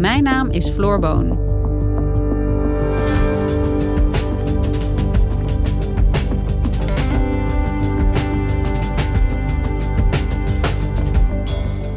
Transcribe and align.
Mijn 0.00 0.22
naam 0.22 0.50
is 0.50 0.68
Floor 0.68 1.00
Boon. 1.00 1.28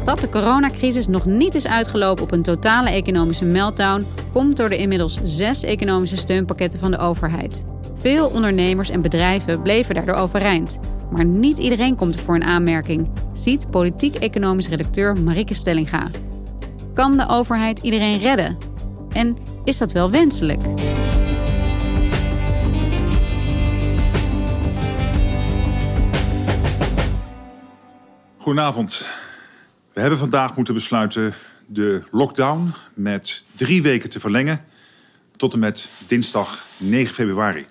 Dat 0.04 0.20
de 0.20 0.28
coronacrisis 0.30 1.06
nog 1.06 1.26
niet 1.26 1.54
is 1.54 1.66
uitgelopen 1.66 2.22
op 2.22 2.32
een 2.32 2.42
totale 2.42 2.90
economische 2.90 3.44
meltdown, 3.44 4.06
komt 4.32 4.56
door 4.56 4.68
de 4.68 4.76
inmiddels 4.76 5.18
zes 5.22 5.62
economische 5.62 6.16
steunpakketten 6.16 6.78
van 6.78 6.90
de 6.90 6.98
overheid. 6.98 7.64
Veel 7.94 8.28
ondernemers 8.28 8.90
en 8.90 9.02
bedrijven 9.02 9.62
bleven 9.62 9.94
daardoor 9.94 10.14
overeind. 10.14 10.78
Maar 11.10 11.24
niet 11.24 11.58
iedereen 11.58 11.96
komt 11.96 12.14
er 12.14 12.20
voor 12.20 12.34
een 12.34 12.44
aanmerking, 12.44 13.10
ziet 13.32 13.70
politiek-economisch 13.70 14.68
redacteur 14.68 15.16
Marike 15.16 15.54
Stellinga. 15.54 16.06
Kan 16.94 17.16
de 17.16 17.28
overheid 17.28 17.78
iedereen 17.78 18.18
redden? 18.18 18.58
En 19.12 19.36
is 19.64 19.78
dat 19.78 19.92
wel 19.92 20.10
wenselijk? 20.10 20.62
Goedenavond. 28.36 29.06
We 29.92 30.00
hebben 30.00 30.18
vandaag 30.18 30.56
moeten 30.56 30.74
besluiten 30.74 31.34
de 31.66 32.02
lockdown 32.10 32.72
met 32.94 33.44
drie 33.56 33.82
weken 33.82 34.10
te 34.10 34.20
verlengen 34.20 34.64
tot 35.36 35.52
en 35.52 35.58
met 35.58 35.88
dinsdag 36.06 36.64
9 36.78 37.14
februari. 37.14 37.66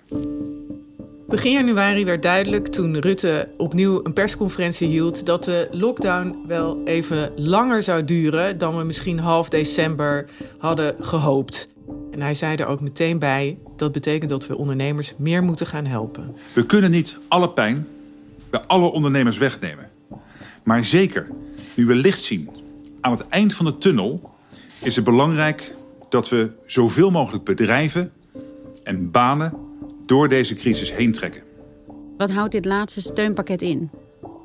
Begin 1.28 1.52
januari 1.52 2.04
werd 2.04 2.22
duidelijk 2.22 2.66
toen 2.66 2.98
Rutte 2.98 3.48
opnieuw 3.56 4.00
een 4.02 4.12
persconferentie 4.12 4.88
hield 4.88 5.26
dat 5.26 5.44
de 5.44 5.68
lockdown 5.70 6.36
wel 6.46 6.80
even 6.84 7.32
langer 7.36 7.82
zou 7.82 8.04
duren 8.04 8.58
dan 8.58 8.76
we 8.76 8.84
misschien 8.84 9.18
half 9.18 9.48
december 9.48 10.26
hadden 10.58 10.94
gehoopt. 11.00 11.68
En 12.10 12.20
hij 12.20 12.34
zei 12.34 12.56
er 12.56 12.66
ook 12.66 12.80
meteen 12.80 13.18
bij: 13.18 13.58
dat 13.76 13.92
betekent 13.92 14.30
dat 14.30 14.46
we 14.46 14.56
ondernemers 14.56 15.14
meer 15.16 15.42
moeten 15.42 15.66
gaan 15.66 15.86
helpen. 15.86 16.36
We 16.52 16.66
kunnen 16.66 16.90
niet 16.90 17.18
alle 17.28 17.50
pijn 17.50 17.86
bij 18.50 18.60
alle 18.66 18.92
ondernemers 18.92 19.38
wegnemen. 19.38 19.90
Maar 20.64 20.84
zeker 20.84 21.30
nu 21.74 21.86
we 21.86 21.94
licht 21.94 22.22
zien 22.22 22.50
aan 23.00 23.12
het 23.12 23.28
eind 23.28 23.54
van 23.54 23.64
de 23.64 23.78
tunnel, 23.78 24.34
is 24.82 24.96
het 24.96 25.04
belangrijk 25.04 25.74
dat 26.08 26.28
we 26.28 26.50
zoveel 26.66 27.10
mogelijk 27.10 27.44
bedrijven 27.44 28.12
en 28.82 29.10
banen 29.10 29.63
door 30.06 30.28
deze 30.28 30.54
crisis 30.54 30.92
heen 30.92 31.12
trekken. 31.12 31.42
Wat 32.16 32.30
houdt 32.30 32.52
dit 32.52 32.64
laatste 32.64 33.00
steunpakket 33.00 33.62
in? 33.62 33.90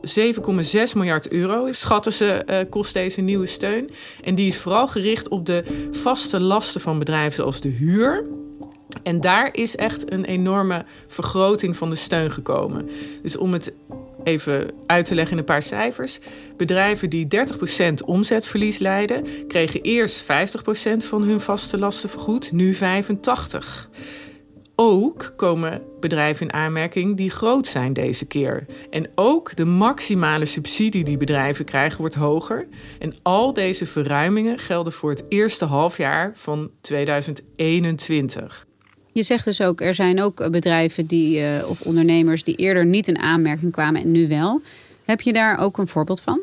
7,6 0.01 0.95
miljard 0.95 1.31
euro 1.31 1.67
schatten 1.71 2.11
ze 2.11 2.43
uh, 2.49 2.57
kost 2.69 2.93
deze 2.93 3.21
nieuwe 3.21 3.45
steun. 3.45 3.89
En 4.23 4.35
die 4.35 4.47
is 4.47 4.57
vooral 4.57 4.87
gericht 4.87 5.27
op 5.27 5.45
de 5.45 5.63
vaste 5.91 6.41
lasten 6.41 6.81
van 6.81 6.99
bedrijven 6.99 7.33
zoals 7.33 7.61
de 7.61 7.69
huur. 7.69 8.25
En 9.03 9.21
daar 9.21 9.49
is 9.55 9.75
echt 9.75 10.11
een 10.11 10.25
enorme 10.25 10.85
vergroting 11.07 11.77
van 11.77 11.89
de 11.89 11.95
steun 11.95 12.31
gekomen. 12.31 12.89
Dus 13.21 13.37
om 13.37 13.53
het 13.53 13.73
even 14.23 14.71
uit 14.85 15.05
te 15.05 15.15
leggen 15.15 15.33
in 15.33 15.39
een 15.39 15.45
paar 15.45 15.61
cijfers. 15.61 16.19
Bedrijven 16.57 17.09
die 17.09 17.27
30% 18.01 18.05
omzetverlies 18.05 18.77
leiden, 18.77 19.47
kregen 19.47 19.81
eerst 19.81 20.23
50% 20.23 20.25
van 20.97 21.23
hun 21.23 21.41
vaste 21.41 21.77
lasten 21.77 22.09
vergoed, 22.09 22.51
nu 22.51 22.75
85%. 22.75 22.77
Ook 24.81 25.33
komen 25.35 25.81
bedrijven 25.99 26.47
in 26.47 26.53
aanmerking 26.53 27.17
die 27.17 27.29
groot 27.29 27.67
zijn 27.67 27.93
deze 27.93 28.25
keer. 28.25 28.65
En 28.89 29.09
ook 29.15 29.55
de 29.55 29.65
maximale 29.65 30.45
subsidie 30.45 31.03
die 31.03 31.17
bedrijven 31.17 31.65
krijgen 31.65 31.99
wordt 31.99 32.15
hoger. 32.15 32.67
En 32.99 33.13
al 33.21 33.53
deze 33.53 33.85
verruimingen 33.85 34.59
gelden 34.59 34.93
voor 34.93 35.09
het 35.09 35.23
eerste 35.29 35.65
halfjaar 35.65 36.31
van 36.35 36.71
2021. 36.81 38.65
Je 39.11 39.23
zegt 39.23 39.45
dus 39.45 39.61
ook, 39.61 39.81
er 39.81 39.93
zijn 39.93 40.21
ook 40.21 40.51
bedrijven 40.51 41.05
die, 41.05 41.39
uh, 41.39 41.69
of 41.69 41.81
ondernemers 41.81 42.43
die 42.43 42.55
eerder 42.55 42.85
niet 42.85 43.07
in 43.07 43.19
aanmerking 43.19 43.71
kwamen 43.71 44.01
en 44.01 44.11
nu 44.11 44.27
wel. 44.27 44.61
Heb 45.05 45.21
je 45.21 45.33
daar 45.33 45.57
ook 45.57 45.77
een 45.77 45.87
voorbeeld 45.87 46.21
van? 46.21 46.41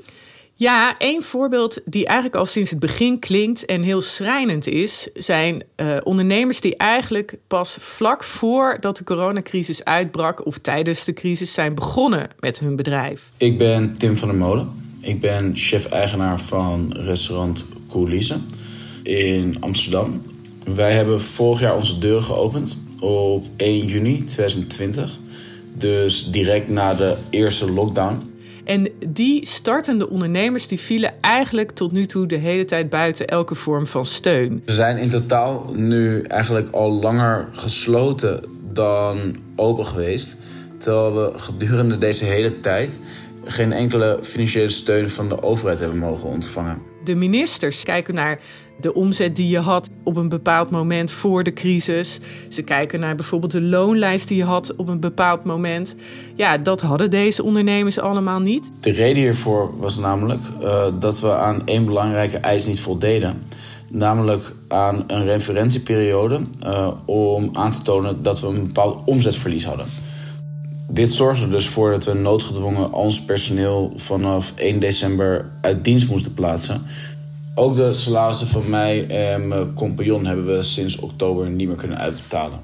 Ja, 0.59 0.99
één 0.99 1.22
voorbeeld 1.22 1.81
die 1.84 2.06
eigenlijk 2.06 2.37
al 2.37 2.47
sinds 2.47 2.71
het 2.71 2.78
begin 2.78 3.19
klinkt 3.19 3.65
en 3.65 3.83
heel 3.83 4.03
schrijnend 4.03 4.67
is, 4.67 5.09
zijn 5.15 5.62
uh, 5.77 5.97
ondernemers 6.03 6.61
die 6.61 6.77
eigenlijk 6.77 7.37
pas 7.47 7.77
vlak 7.81 8.25
voordat 8.25 8.97
de 8.97 9.05
coronacrisis 9.05 9.84
uitbrak 9.84 10.47
of 10.47 10.59
tijdens 10.59 11.05
de 11.05 11.12
crisis 11.12 11.53
zijn 11.53 11.75
begonnen 11.75 12.28
met 12.41 12.59
hun 12.59 12.77
bedrijf. 12.77 13.28
Ik 13.37 13.59
ben 13.59 13.94
Tim 13.99 14.17
van 14.17 14.28
der 14.28 14.37
Molen. 14.37 14.69
Ik 15.00 15.21
ben 15.21 15.56
chef-eigenaar 15.56 16.41
van 16.41 16.93
restaurant 16.93 17.67
Coulisse 17.91 18.37
in 19.03 19.56
Amsterdam. 19.61 20.23
Wij 20.75 20.93
hebben 20.93 21.21
vorig 21.21 21.61
jaar 21.61 21.77
onze 21.77 21.99
deur 21.99 22.23
geopend 22.23 22.78
op 23.00 23.47
1 23.56 23.87
juni 23.87 24.25
2020. 24.25 25.19
Dus 25.73 26.31
direct 26.31 26.69
na 26.69 26.94
de 26.94 27.17
eerste 27.31 27.71
lockdown. 27.71 28.36
En 28.66 28.88
die 29.09 29.47
startende 29.47 30.10
ondernemers 30.10 30.66
die 30.66 30.81
vielen 30.81 31.15
eigenlijk 31.21 31.71
tot 31.71 31.93
nu 31.93 32.06
toe 32.06 32.27
de 32.27 32.37
hele 32.37 32.65
tijd 32.65 32.91
buiten 32.91 33.27
elke 33.27 33.54
vorm 33.54 33.87
van 33.87 34.04
steun. 34.04 34.62
Ze 34.66 34.75
zijn 34.75 34.97
in 34.97 35.10
totaal 35.10 35.72
nu 35.75 36.22
eigenlijk 36.22 36.71
al 36.71 36.93
langer 36.93 37.49
gesloten 37.50 38.41
dan 38.72 39.37
open 39.56 39.87
geweest. 39.87 40.37
Terwijl 40.78 41.15
we 41.15 41.38
gedurende 41.38 41.99
deze 41.99 42.25
hele 42.25 42.60
tijd 42.60 43.00
geen 43.47 43.73
enkele 43.73 44.19
financiële 44.23 44.69
steun 44.69 45.11
van 45.11 45.29
de 45.29 45.43
overheid 45.43 45.81
hebben 45.81 45.99
mogen 45.99 46.29
ontvangen. 46.29 46.83
De 47.05 47.15
ministers 47.15 47.83
kijken 47.83 48.15
naar 48.15 48.39
de 48.81 48.95
omzet 48.95 49.37
die 49.37 49.49
je 49.49 49.59
had 49.59 49.91
op 50.03 50.17
een 50.17 50.29
bepaald 50.29 50.71
moment 50.71 51.11
voor 51.11 51.43
de 51.43 51.53
crisis. 51.53 52.21
Ze 52.49 52.62
kijken 52.62 53.01
naar 53.01 53.15
bijvoorbeeld 53.15 53.53
de 53.53 53.62
loonlijst 53.62 54.29
die 54.29 54.37
je 54.37 54.45
had 54.45 54.77
op 54.77 54.89
een 54.89 55.01
bepaald 55.01 55.45
moment. 55.45 55.97
Ja, 56.35 56.59
dat 56.59 56.81
hadden 56.81 57.11
deze 57.11 57.43
ondernemers 57.43 57.99
allemaal 57.99 58.41
niet. 58.41 58.71
De 58.81 58.91
reden 58.91 59.23
hiervoor 59.23 59.79
was 59.79 59.99
namelijk 59.99 60.41
uh, 60.62 60.87
dat 60.99 61.21
we 61.21 61.35
aan 61.35 61.62
één 61.65 61.85
belangrijke 61.85 62.39
eis 62.39 62.67
niet 62.67 62.81
voldeden. 62.81 63.43
Namelijk 63.91 64.53
aan 64.69 65.05
een 65.06 65.25
referentieperiode 65.25 66.41
uh, 66.65 66.91
om 67.05 67.50
aan 67.53 67.73
te 67.73 67.82
tonen 67.82 68.23
dat 68.23 68.41
we 68.41 68.47
een 68.47 68.67
bepaald 68.67 68.99
omzetverlies 69.05 69.65
hadden. 69.65 69.87
Dit 70.88 71.12
zorgde 71.12 71.44
er 71.44 71.50
dus 71.50 71.69
voor 71.69 71.91
dat 71.91 72.05
we 72.05 72.15
noodgedwongen 72.15 72.93
ons 72.93 73.25
personeel 73.25 73.93
vanaf 73.97 74.53
1 74.56 74.81
december 74.81 75.50
uit 75.61 75.85
dienst 75.85 76.09
moesten 76.09 76.35
plaatsen. 76.35 76.83
Ook 77.55 77.77
de 77.77 77.93
salarissen 77.93 78.47
van 78.47 78.71
mij 78.71 79.06
en 79.06 79.49
mijn 79.49 79.75
compagnon 79.75 80.27
hebben 80.27 80.47
we 80.47 80.62
sinds 80.62 80.97
oktober 80.97 81.50
niet 81.50 81.69
meer 81.69 81.77
kunnen 81.77 81.99
uitbetalen. 81.99 82.61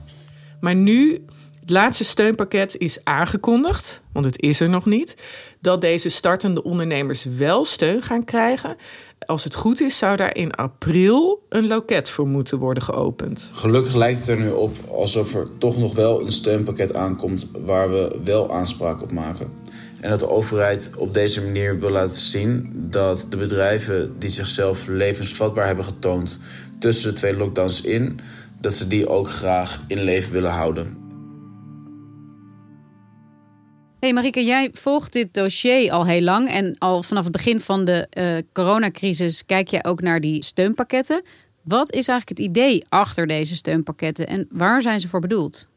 Maar 0.61 0.75
nu, 0.75 1.25
het 1.63 1.71
laatste 1.71 2.05
steunpakket 2.05 2.77
is 2.79 3.01
aangekondigd, 3.05 4.01
want 4.13 4.25
het 4.25 4.41
is 4.41 4.61
er 4.61 4.69
nog 4.69 4.87
niet, 4.87 5.17
dat 5.61 5.81
deze 5.81 6.09
startende 6.09 6.63
ondernemers 6.63 7.25
wel 7.25 7.65
steun 7.65 8.03
gaan 8.03 8.25
krijgen. 8.25 8.77
Als 9.27 9.45
het 9.45 9.55
goed 9.55 9.81
is, 9.81 9.99
zou 9.99 10.17
daar 10.17 10.37
in 10.37 10.53
april 10.53 11.47
een 11.49 11.67
loket 11.67 12.09
voor 12.09 12.27
moeten 12.27 12.59
worden 12.59 12.83
geopend. 12.83 13.51
Gelukkig 13.53 13.95
lijkt 13.95 14.19
het 14.19 14.29
er 14.29 14.39
nu 14.39 14.51
op 14.51 14.77
alsof 14.91 15.35
er 15.35 15.47
toch 15.59 15.79
nog 15.79 15.95
wel 15.95 16.21
een 16.21 16.31
steunpakket 16.31 16.95
aankomt 16.95 17.51
waar 17.65 17.91
we 17.91 18.21
wel 18.25 18.55
aanspraak 18.55 19.03
op 19.03 19.13
maken. 19.13 19.53
En 20.01 20.11
dat 20.11 20.21
de 20.21 20.29
overheid 20.29 20.91
op 20.97 21.15
deze 21.15 21.43
manier 21.43 21.79
wil 21.79 21.91
laten 21.91 22.17
zien 22.17 22.71
dat 22.75 23.27
de 23.29 23.37
bedrijven 23.37 24.19
die 24.19 24.31
zichzelf 24.31 24.87
levensvatbaar 24.87 25.67
hebben 25.67 25.85
getoond 25.85 26.39
tussen 26.79 27.11
de 27.11 27.17
twee 27.19 27.37
lockdowns 27.37 27.81
in, 27.81 28.21
dat 28.61 28.75
ze 28.75 28.89
die 28.89 29.09
ook 29.09 29.29
graag 29.31 29.81
in 29.87 30.03
leven 30.03 30.33
willen 30.33 30.51
houden. 30.51 31.02
Hey 34.03 34.13
Marike, 34.13 34.45
jij 34.45 34.71
volgt 34.73 35.13
dit 35.13 35.35
dossier 35.35 35.93
al 35.93 36.07
heel 36.07 36.21
lang 36.21 36.49
en 36.49 36.77
al 36.79 37.03
vanaf 37.03 37.23
het 37.23 37.33
begin 37.33 37.61
van 37.61 37.85
de 37.85 38.07
uh, 38.19 38.37
coronacrisis 38.53 39.47
kijk 39.47 39.69
jij 39.69 39.85
ook 39.85 40.01
naar 40.01 40.21
die 40.21 40.45
steunpakketten. 40.45 41.23
Wat 41.63 41.93
is 41.93 42.09
eigenlijk 42.09 42.29
het 42.29 42.39
idee 42.39 42.85
achter 42.89 43.27
deze 43.27 43.57
steunpakketten 43.57 44.27
en 44.27 44.49
waar 44.51 44.83
zijn 44.83 45.01
ze 45.01 45.09
voor 45.09 45.21
bedoeld? 45.21 45.69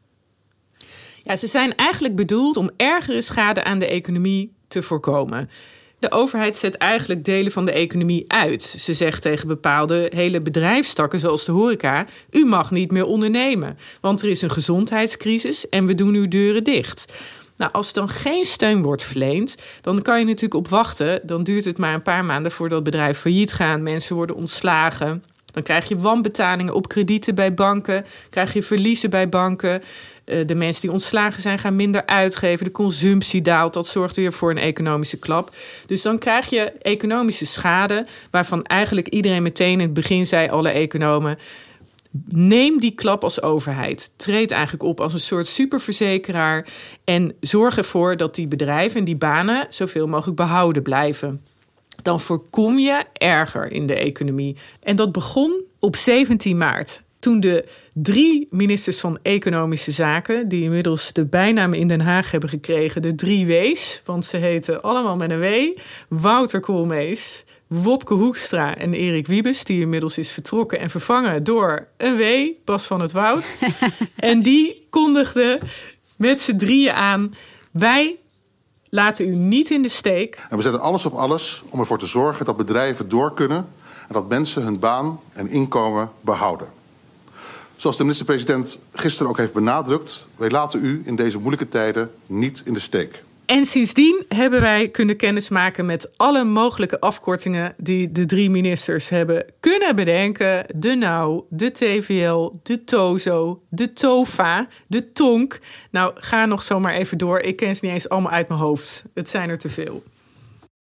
Ja, 1.22 1.36
ze 1.36 1.46
zijn 1.46 1.74
eigenlijk 1.74 2.16
bedoeld 2.16 2.56
om 2.56 2.70
ergere 2.76 3.20
schade 3.20 3.64
aan 3.64 3.78
de 3.78 3.88
economie 3.88 4.52
te 4.68 4.82
voorkomen. 4.82 5.50
De 5.98 6.10
overheid 6.10 6.56
zet 6.56 6.76
eigenlijk 6.76 7.24
delen 7.24 7.52
van 7.52 7.64
de 7.64 7.72
economie 7.72 8.24
uit. 8.32 8.62
Ze 8.62 8.94
zegt 8.94 9.22
tegen 9.22 9.48
bepaalde 9.48 10.10
hele 10.14 10.40
bedrijfstakken, 10.40 11.18
zoals 11.18 11.44
de 11.44 11.52
horeca: 11.52 12.06
U 12.30 12.44
mag 12.44 12.70
niet 12.70 12.90
meer 12.90 13.06
ondernemen, 13.06 13.78
want 14.00 14.22
er 14.22 14.28
is 14.28 14.42
een 14.42 14.50
gezondheidscrisis 14.50 15.68
en 15.68 15.86
we 15.86 15.94
doen 15.94 16.14
uw 16.14 16.28
deuren 16.28 16.64
dicht. 16.64 17.12
Nou, 17.56 17.72
als 17.72 17.92
dan 17.92 18.08
geen 18.08 18.44
steun 18.44 18.82
wordt 18.82 19.02
verleend, 19.02 19.56
dan 19.80 20.02
kan 20.02 20.18
je 20.18 20.24
natuurlijk 20.24 20.54
op 20.54 20.68
wachten. 20.68 21.20
Dan 21.22 21.44
duurt 21.44 21.64
het 21.64 21.78
maar 21.78 21.94
een 21.94 22.02
paar 22.02 22.24
maanden 22.24 22.52
voordat 22.52 22.82
bedrijven 22.82 23.20
failliet 23.20 23.52
gaan, 23.52 23.82
mensen 23.82 24.16
worden 24.16 24.36
ontslagen. 24.36 25.24
Dan 25.56 25.62
krijg 25.62 25.88
je 25.88 25.98
wanbetalingen 25.98 26.74
op 26.74 26.88
kredieten 26.88 27.34
bij 27.34 27.54
banken, 27.54 28.04
krijg 28.30 28.52
je 28.52 28.62
verliezen 28.62 29.10
bij 29.10 29.28
banken. 29.28 29.82
Eh, 30.24 30.46
de 30.46 30.54
mensen 30.54 30.82
die 30.82 30.92
ontslagen 30.92 31.42
zijn 31.42 31.58
gaan 31.58 31.76
minder 31.76 32.06
uitgeven, 32.06 32.64
de 32.64 32.70
consumptie 32.70 33.42
daalt. 33.42 33.72
Dat 33.72 33.86
zorgt 33.86 34.16
weer 34.16 34.32
voor 34.32 34.50
een 34.50 34.58
economische 34.58 35.18
klap. 35.18 35.54
Dus 35.86 36.02
dan 36.02 36.18
krijg 36.18 36.46
je 36.46 36.72
economische 36.82 37.46
schade, 37.46 38.06
waarvan 38.30 38.64
eigenlijk 38.64 39.08
iedereen 39.08 39.42
meteen 39.42 39.72
in 39.72 39.80
het 39.80 39.94
begin 39.94 40.26
zei, 40.26 40.48
alle 40.48 40.68
economen. 40.70 41.38
Neem 42.24 42.80
die 42.80 42.94
klap 42.94 43.22
als 43.22 43.42
overheid. 43.42 44.12
Treed 44.16 44.50
eigenlijk 44.50 44.82
op 44.82 45.00
als 45.00 45.12
een 45.12 45.20
soort 45.20 45.46
superverzekeraar. 45.46 46.66
En 47.04 47.32
zorg 47.40 47.76
ervoor 47.78 48.16
dat 48.16 48.34
die 48.34 48.48
bedrijven 48.48 48.98
en 48.98 49.04
die 49.04 49.16
banen 49.16 49.66
zoveel 49.68 50.06
mogelijk 50.06 50.36
behouden 50.36 50.82
blijven 50.82 51.40
dan 52.02 52.20
voorkom 52.20 52.78
je 52.78 53.04
erger 53.12 53.72
in 53.72 53.86
de 53.86 53.94
economie. 53.94 54.56
En 54.82 54.96
dat 54.96 55.12
begon 55.12 55.62
op 55.78 55.96
17 55.96 56.56
maart. 56.56 57.02
Toen 57.18 57.40
de 57.40 57.64
drie 57.92 58.46
ministers 58.50 59.00
van 59.00 59.18
Economische 59.22 59.92
Zaken, 59.92 60.48
die 60.48 60.62
inmiddels 60.62 61.12
de 61.12 61.24
bijnaam 61.24 61.72
in 61.72 61.88
Den 61.88 62.00
Haag 62.00 62.30
hebben 62.30 62.48
gekregen, 62.48 63.02
de 63.02 63.14
drie 63.14 63.46
W's, 63.46 64.02
want 64.04 64.24
ze 64.24 64.36
heten 64.36 64.82
allemaal 64.82 65.16
met 65.16 65.30
een 65.30 65.40
W: 65.40 65.78
Wouter 66.08 66.60
Koolmees, 66.60 67.44
Wopke 67.66 68.14
Hoekstra 68.14 68.76
en 68.76 68.94
Erik 68.94 69.26
Wiebes, 69.26 69.64
die 69.64 69.80
inmiddels 69.80 70.18
is 70.18 70.30
vertrokken 70.30 70.80
en 70.80 70.90
vervangen 70.90 71.44
door 71.44 71.86
een 71.96 72.16
W, 72.16 72.22
Bas 72.64 72.84
van 72.84 73.00
het 73.00 73.12
Woud. 73.12 73.54
en 74.16 74.42
die 74.42 74.86
kondigden 74.90 75.60
met 76.16 76.40
z'n 76.40 76.56
drieën 76.56 76.92
aan: 76.92 77.34
wij 77.70 78.16
laten 78.88 79.28
u 79.28 79.34
niet 79.34 79.70
in 79.70 79.82
de 79.82 79.88
steek. 79.88 80.38
En 80.50 80.56
we 80.56 80.62
zetten 80.62 80.80
alles 80.80 81.06
op 81.06 81.14
alles 81.14 81.62
om 81.68 81.80
ervoor 81.80 81.98
te 81.98 82.06
zorgen 82.06 82.44
dat 82.44 82.56
bedrijven 82.56 83.08
door 83.08 83.34
kunnen 83.34 83.68
en 84.08 84.12
dat 84.12 84.28
mensen 84.28 84.62
hun 84.62 84.78
baan 84.78 85.20
en 85.32 85.48
inkomen 85.48 86.10
behouden. 86.20 86.68
Zoals 87.76 87.96
de 87.96 88.02
minister-president 88.02 88.78
gisteren 88.92 89.30
ook 89.30 89.36
heeft 89.36 89.52
benadrukt, 89.52 90.26
wij 90.36 90.50
laten 90.50 90.84
u 90.84 91.02
in 91.04 91.16
deze 91.16 91.38
moeilijke 91.38 91.68
tijden 91.68 92.10
niet 92.26 92.62
in 92.64 92.74
de 92.74 92.80
steek. 92.80 93.24
En 93.46 93.66
sindsdien 93.66 94.24
hebben 94.28 94.60
wij 94.60 94.88
kunnen 94.88 95.16
kennismaken 95.16 95.86
met 95.86 96.12
alle 96.16 96.44
mogelijke 96.44 97.00
afkortingen 97.00 97.74
die 97.76 98.12
de 98.12 98.26
drie 98.26 98.50
ministers 98.50 99.08
hebben 99.08 99.44
kunnen 99.60 99.96
bedenken. 99.96 100.66
De 100.74 100.94
NOW, 100.94 101.40
de 101.48 101.70
TVL, 101.70 102.52
de 102.62 102.84
TOZO, 102.84 103.62
de 103.68 103.92
TOFA, 103.92 104.68
de 104.86 105.12
TONK. 105.12 105.58
Nou, 105.90 106.12
ga 106.14 106.46
nog 106.46 106.62
zomaar 106.62 106.94
even 106.94 107.18
door. 107.18 107.40
Ik 107.40 107.56
ken 107.56 107.76
ze 107.76 107.84
niet 107.84 107.94
eens 107.94 108.08
allemaal 108.08 108.32
uit 108.32 108.48
mijn 108.48 108.60
hoofd. 108.60 109.04
Het 109.14 109.28
zijn 109.28 109.50
er 109.50 109.58
te 109.58 109.68
veel. 109.68 110.02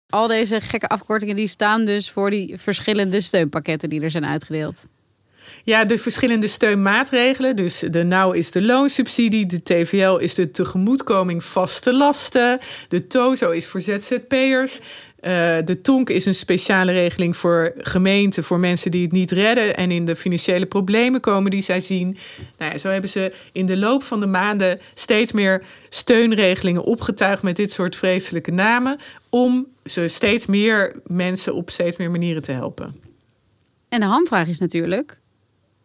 Al 0.10 0.28
deze 0.28 0.62
gekke 0.62 0.88
afkortingen 0.88 1.36
die 1.36 1.48
staan 1.48 1.86
dus 1.86 2.12
voor 2.12 2.30
die 2.30 2.58
verschillende 2.58 3.22
steunpakketten 3.22 3.90
die 3.90 4.02
er 4.02 4.12
zijn 4.12 4.26
uitgedeeld. 4.26 4.86
Ja, 5.64 5.86
de 5.86 5.98
verschillende 5.98 6.48
steunmaatregelen. 6.48 7.56
Dus 7.56 7.80
de 7.80 8.04
NOW 8.04 8.36
is 8.36 8.52
de 8.52 8.62
loonsubsidie, 8.62 9.46
de 9.46 9.64
TVL 9.64 10.18
is 10.18 10.36
de 10.36 10.52
tegemoetkoming 10.52 11.44
vaste 11.44 11.94
lasten, 11.94 12.60
de 12.88 13.08
TOZO 13.08 13.52
is 13.52 13.66
voor 13.66 13.82
ZZP'ers. 13.82 14.80
Uh, 15.26 15.32
de 15.64 15.82
TONK 15.82 16.10
is 16.10 16.26
een 16.26 16.36
speciale 16.36 16.92
regeling 16.92 17.38
voor 17.38 17.74
gemeenten, 17.78 18.44
voor 18.44 18.60
mensen 18.60 18.92
die 18.92 19.02
het 19.04 19.12
niet 19.12 19.32
redden 19.32 19.76
en 19.76 19.92
in 19.92 20.06
de 20.06 20.16
financiële 20.16 20.66
problemen 20.66 21.22
komen 21.22 21.52
die 21.52 21.62
zij 21.62 21.80
zien. 21.80 22.18
Nou 22.58 22.72
ja, 22.72 22.78
zo 22.78 22.90
hebben 22.90 23.10
ze 23.10 23.34
in 23.52 23.66
de 23.66 23.78
loop 23.78 24.04
van 24.04 24.20
de 24.20 24.28
maanden 24.28 24.80
steeds 24.94 25.32
meer 25.32 25.64
steunregelingen 25.90 26.84
opgetuigd 26.84 27.42
met 27.42 27.56
dit 27.56 27.72
soort 27.72 27.96
vreselijke 27.96 28.52
namen, 28.52 28.98
om 29.30 29.68
ze 29.86 30.08
steeds 30.08 30.46
meer 30.46 30.96
mensen 31.08 31.56
op 31.56 31.70
steeds 31.70 31.98
meer 31.98 32.12
manieren 32.12 32.42
te 32.42 32.52
helpen. 32.52 32.96
En 33.90 34.00
de 34.00 34.06
hamvraag 34.06 34.48
is 34.48 34.60
natuurlijk: 34.60 35.20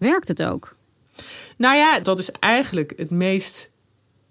werkt 0.01 0.29
het 0.29 0.43
ook? 0.43 0.77
Nou 1.57 1.77
ja, 1.77 2.01
dat 2.01 2.19
is 2.19 2.31
eigenlijk 2.31 2.93
het 2.97 3.11
meest 3.11 3.71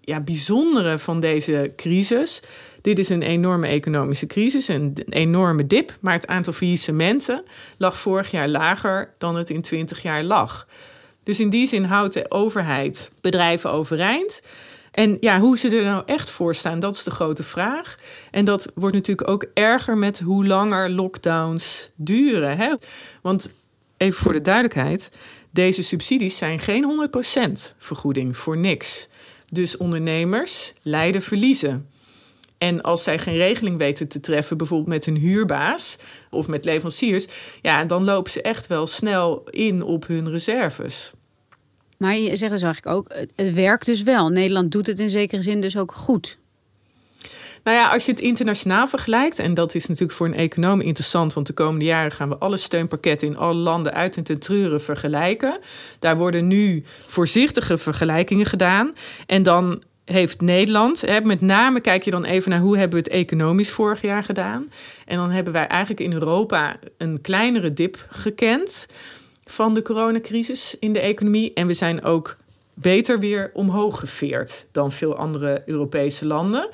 ja, 0.00 0.20
bijzondere 0.20 0.98
van 0.98 1.20
deze 1.20 1.72
crisis. 1.76 2.42
Dit 2.80 2.98
is 2.98 3.08
een 3.08 3.22
enorme 3.22 3.66
economische 3.66 4.26
crisis, 4.26 4.68
een 4.68 4.96
enorme 5.08 5.66
dip. 5.66 5.96
Maar 6.00 6.12
het 6.12 6.26
aantal 6.26 6.52
faillissementen 6.52 7.44
lag 7.76 7.98
vorig 7.98 8.30
jaar 8.30 8.48
lager 8.48 9.14
dan 9.18 9.36
het 9.36 9.50
in 9.50 9.62
20 9.62 10.02
jaar 10.02 10.22
lag. 10.22 10.66
Dus 11.22 11.40
in 11.40 11.50
die 11.50 11.66
zin 11.66 11.84
houdt 11.84 12.14
de 12.14 12.30
overheid 12.30 13.10
bedrijven 13.20 13.72
overeind. 13.72 14.42
En 14.90 15.16
ja, 15.20 15.38
hoe 15.38 15.58
ze 15.58 15.76
er 15.76 15.84
nou 15.84 16.02
echt 16.06 16.30
voor 16.30 16.54
staan, 16.54 16.80
dat 16.80 16.94
is 16.94 17.04
de 17.04 17.10
grote 17.10 17.42
vraag. 17.42 17.96
En 18.30 18.44
dat 18.44 18.72
wordt 18.74 18.94
natuurlijk 18.94 19.30
ook 19.30 19.46
erger 19.54 19.98
met 19.98 20.20
hoe 20.20 20.46
langer 20.46 20.90
lockdowns 20.90 21.90
duren. 21.94 22.56
Hè? 22.56 22.74
Want 23.22 23.54
even 23.96 24.22
voor 24.22 24.32
de 24.32 24.40
duidelijkheid: 24.40 25.10
deze 25.50 25.82
subsidies 25.82 26.36
zijn 26.36 26.58
geen 26.58 27.08
100% 27.70 27.74
vergoeding 27.78 28.36
voor 28.36 28.56
niks. 28.56 29.08
Dus 29.50 29.76
ondernemers 29.76 30.72
lijden 30.82 31.22
verliezen. 31.22 31.88
En 32.58 32.80
als 32.80 33.02
zij 33.02 33.18
geen 33.18 33.36
regeling 33.36 33.78
weten 33.78 34.08
te 34.08 34.20
treffen, 34.20 34.56
bijvoorbeeld 34.56 34.88
met 34.88 35.06
een 35.06 35.16
huurbaas 35.16 35.96
of 36.30 36.48
met 36.48 36.64
leveranciers, 36.64 37.26
ja, 37.62 37.84
dan 37.84 38.04
lopen 38.04 38.32
ze 38.32 38.42
echt 38.42 38.66
wel 38.66 38.86
snel 38.86 39.44
in 39.50 39.82
op 39.82 40.06
hun 40.06 40.30
reserves. 40.30 41.12
Maar 41.96 42.16
je 42.16 42.36
zegt 42.36 42.52
dus 42.52 42.62
eigenlijk 42.62 42.96
ook, 42.96 43.26
het 43.34 43.52
werkt 43.52 43.86
dus 43.86 44.02
wel. 44.02 44.28
Nederland 44.28 44.72
doet 44.72 44.86
het 44.86 44.98
in 44.98 45.10
zekere 45.10 45.42
zin 45.42 45.60
dus 45.60 45.76
ook 45.76 45.92
goed. 45.92 46.38
Nou 47.62 47.76
ja, 47.76 47.88
als 47.88 48.04
je 48.04 48.10
het 48.10 48.20
internationaal 48.20 48.86
vergelijkt, 48.86 49.38
en 49.38 49.54
dat 49.54 49.74
is 49.74 49.86
natuurlijk 49.86 50.12
voor 50.12 50.26
een 50.26 50.34
econoom 50.34 50.80
interessant, 50.80 51.32
want 51.32 51.46
de 51.46 51.52
komende 51.52 51.84
jaren 51.84 52.12
gaan 52.12 52.28
we 52.28 52.38
alle 52.38 52.56
steunpakketten 52.56 53.28
in 53.28 53.36
alle 53.36 53.54
landen 53.54 53.94
uit 53.94 54.16
en 54.16 54.22
ten 54.22 54.38
treuren 54.38 54.82
vergelijken. 54.82 55.58
Daar 55.98 56.16
worden 56.16 56.46
nu 56.46 56.82
voorzichtige 57.06 57.78
vergelijkingen 57.78 58.46
gedaan. 58.46 58.94
En 59.26 59.42
dan 59.42 59.82
heeft 60.04 60.40
Nederland, 60.40 61.00
hè, 61.00 61.20
met 61.20 61.40
name 61.40 61.80
kijk 61.80 62.02
je 62.02 62.10
dan 62.10 62.24
even 62.24 62.50
naar 62.50 62.60
hoe 62.60 62.78
hebben 62.78 62.98
we 62.98 63.04
het 63.04 63.14
economisch 63.14 63.70
vorig 63.70 64.02
jaar 64.02 64.22
gedaan. 64.22 64.68
En 65.06 65.16
dan 65.16 65.30
hebben 65.30 65.52
wij 65.52 65.66
eigenlijk 65.66 66.00
in 66.00 66.12
Europa 66.12 66.76
een 66.98 67.20
kleinere 67.20 67.72
dip 67.72 68.06
gekend 68.08 68.86
van 69.44 69.74
de 69.74 69.82
coronacrisis 69.82 70.76
in 70.80 70.92
de 70.92 71.00
economie. 71.00 71.52
En 71.54 71.66
we 71.66 71.74
zijn 71.74 72.04
ook 72.04 72.36
beter 72.74 73.18
weer 73.18 73.50
omhoog 73.52 73.98
geveerd 73.98 74.66
dan 74.72 74.92
veel 74.92 75.16
andere 75.16 75.62
Europese 75.66 76.26
landen. 76.26 76.68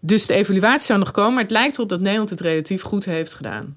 Dus 0.00 0.26
de 0.26 0.34
evaluatie 0.34 0.86
zou 0.86 0.98
nog 0.98 1.10
komen, 1.10 1.32
maar 1.32 1.42
het 1.42 1.52
lijkt 1.52 1.74
erop 1.74 1.88
dat 1.88 2.00
Nederland 2.00 2.30
het 2.30 2.40
relatief 2.40 2.82
goed 2.82 3.04
heeft 3.04 3.34
gedaan. 3.34 3.76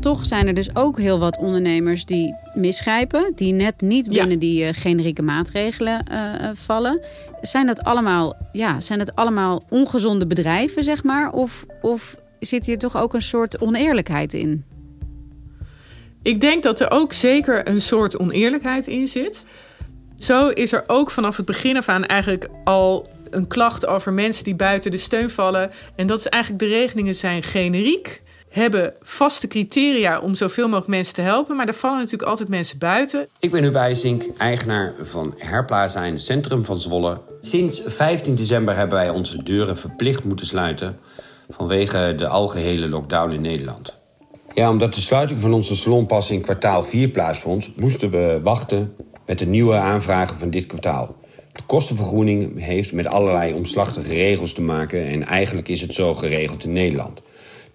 Toch 0.00 0.26
zijn 0.26 0.46
er 0.46 0.54
dus 0.54 0.76
ook 0.76 0.98
heel 0.98 1.18
wat 1.18 1.38
ondernemers 1.38 2.04
die 2.04 2.34
misgrijpen, 2.54 3.32
die 3.34 3.52
net 3.52 3.80
niet 3.80 4.08
binnen 4.08 4.38
die 4.38 4.64
uh, 4.64 4.68
generieke 4.72 5.22
maatregelen 5.22 6.04
uh, 6.12 6.50
vallen. 6.52 7.00
Zijn 7.40 7.66
dat 7.66 7.82
allemaal, 7.82 8.36
ja, 8.52 8.80
zijn 8.80 8.98
dat 8.98 9.14
allemaal 9.14 9.62
ongezonde 9.68 10.26
bedrijven, 10.26 10.84
zeg 10.84 11.04
maar? 11.04 11.32
Of, 11.32 11.66
of 11.80 12.16
zit 12.38 12.66
hier 12.66 12.78
toch 12.78 12.96
ook 12.96 13.14
een 13.14 13.22
soort 13.22 13.60
oneerlijkheid 13.60 14.34
in? 14.34 14.64
Ik 16.22 16.40
denk 16.40 16.62
dat 16.62 16.80
er 16.80 16.90
ook 16.90 17.12
zeker 17.12 17.68
een 17.68 17.80
soort 17.80 18.18
oneerlijkheid 18.18 18.86
in 18.86 19.08
zit. 19.08 19.44
Zo 20.20 20.48
is 20.48 20.72
er 20.72 20.84
ook 20.86 21.10
vanaf 21.10 21.36
het 21.36 21.46
begin 21.46 21.76
af 21.76 21.88
aan 21.88 22.06
eigenlijk 22.06 22.48
al 22.64 23.08
een 23.30 23.46
klacht 23.46 23.86
over 23.86 24.12
mensen 24.12 24.44
die 24.44 24.54
buiten 24.54 24.90
de 24.90 24.96
steun 24.96 25.30
vallen. 25.30 25.70
En 25.96 26.06
dat 26.06 26.18
is 26.18 26.26
eigenlijk 26.26 26.62
de 26.62 26.68
regelingen 26.68 27.14
zijn 27.14 27.42
generiek. 27.42 28.22
Hebben 28.48 28.94
vaste 29.02 29.48
criteria 29.48 30.18
om 30.20 30.34
zoveel 30.34 30.64
mogelijk 30.64 30.88
mensen 30.88 31.14
te 31.14 31.20
helpen. 31.20 31.56
Maar 31.56 31.66
er 31.66 31.74
vallen 31.74 31.98
natuurlijk 31.98 32.28
altijd 32.28 32.48
mensen 32.48 32.78
buiten. 32.78 33.28
Ik 33.38 33.50
ben 33.50 33.62
Hubij 33.62 33.94
Zink, 33.94 34.24
eigenaar 34.38 34.94
van 34.98 35.34
Herplaza 35.36 36.04
in 36.04 36.12
het 36.12 36.22
centrum 36.22 36.64
van 36.64 36.78
Zwolle. 36.78 37.20
Sinds 37.40 37.82
15 37.86 38.34
december 38.34 38.76
hebben 38.76 38.98
wij 38.98 39.10
onze 39.10 39.42
deuren 39.42 39.76
verplicht 39.76 40.24
moeten 40.24 40.46
sluiten 40.46 40.98
vanwege 41.48 42.14
de 42.16 42.26
algehele 42.26 42.88
lockdown 42.88 43.32
in 43.32 43.40
Nederland. 43.40 43.98
Ja, 44.54 44.70
omdat 44.70 44.94
de 44.94 45.00
sluiting 45.00 45.40
van 45.40 45.52
onze 45.52 45.76
salon 45.76 46.06
pas 46.06 46.30
in 46.30 46.40
kwartaal 46.40 46.82
4 46.84 47.08
plaatsvond, 47.08 47.76
moesten 47.76 48.10
we 48.10 48.40
wachten 48.42 48.94
met 49.30 49.38
de 49.38 49.46
nieuwe 49.46 49.74
aanvragen 49.74 50.36
van 50.36 50.50
dit 50.50 50.66
kwartaal. 50.66 51.16
De 51.52 51.62
kostenvergoeding 51.66 52.60
heeft 52.60 52.92
met 52.92 53.06
allerlei 53.06 53.52
omslachtige 53.52 54.14
regels 54.14 54.52
te 54.52 54.60
maken 54.60 55.06
en 55.06 55.22
eigenlijk 55.22 55.68
is 55.68 55.80
het 55.80 55.94
zo 55.94 56.14
geregeld 56.14 56.64
in 56.64 56.72
Nederland. 56.72 57.22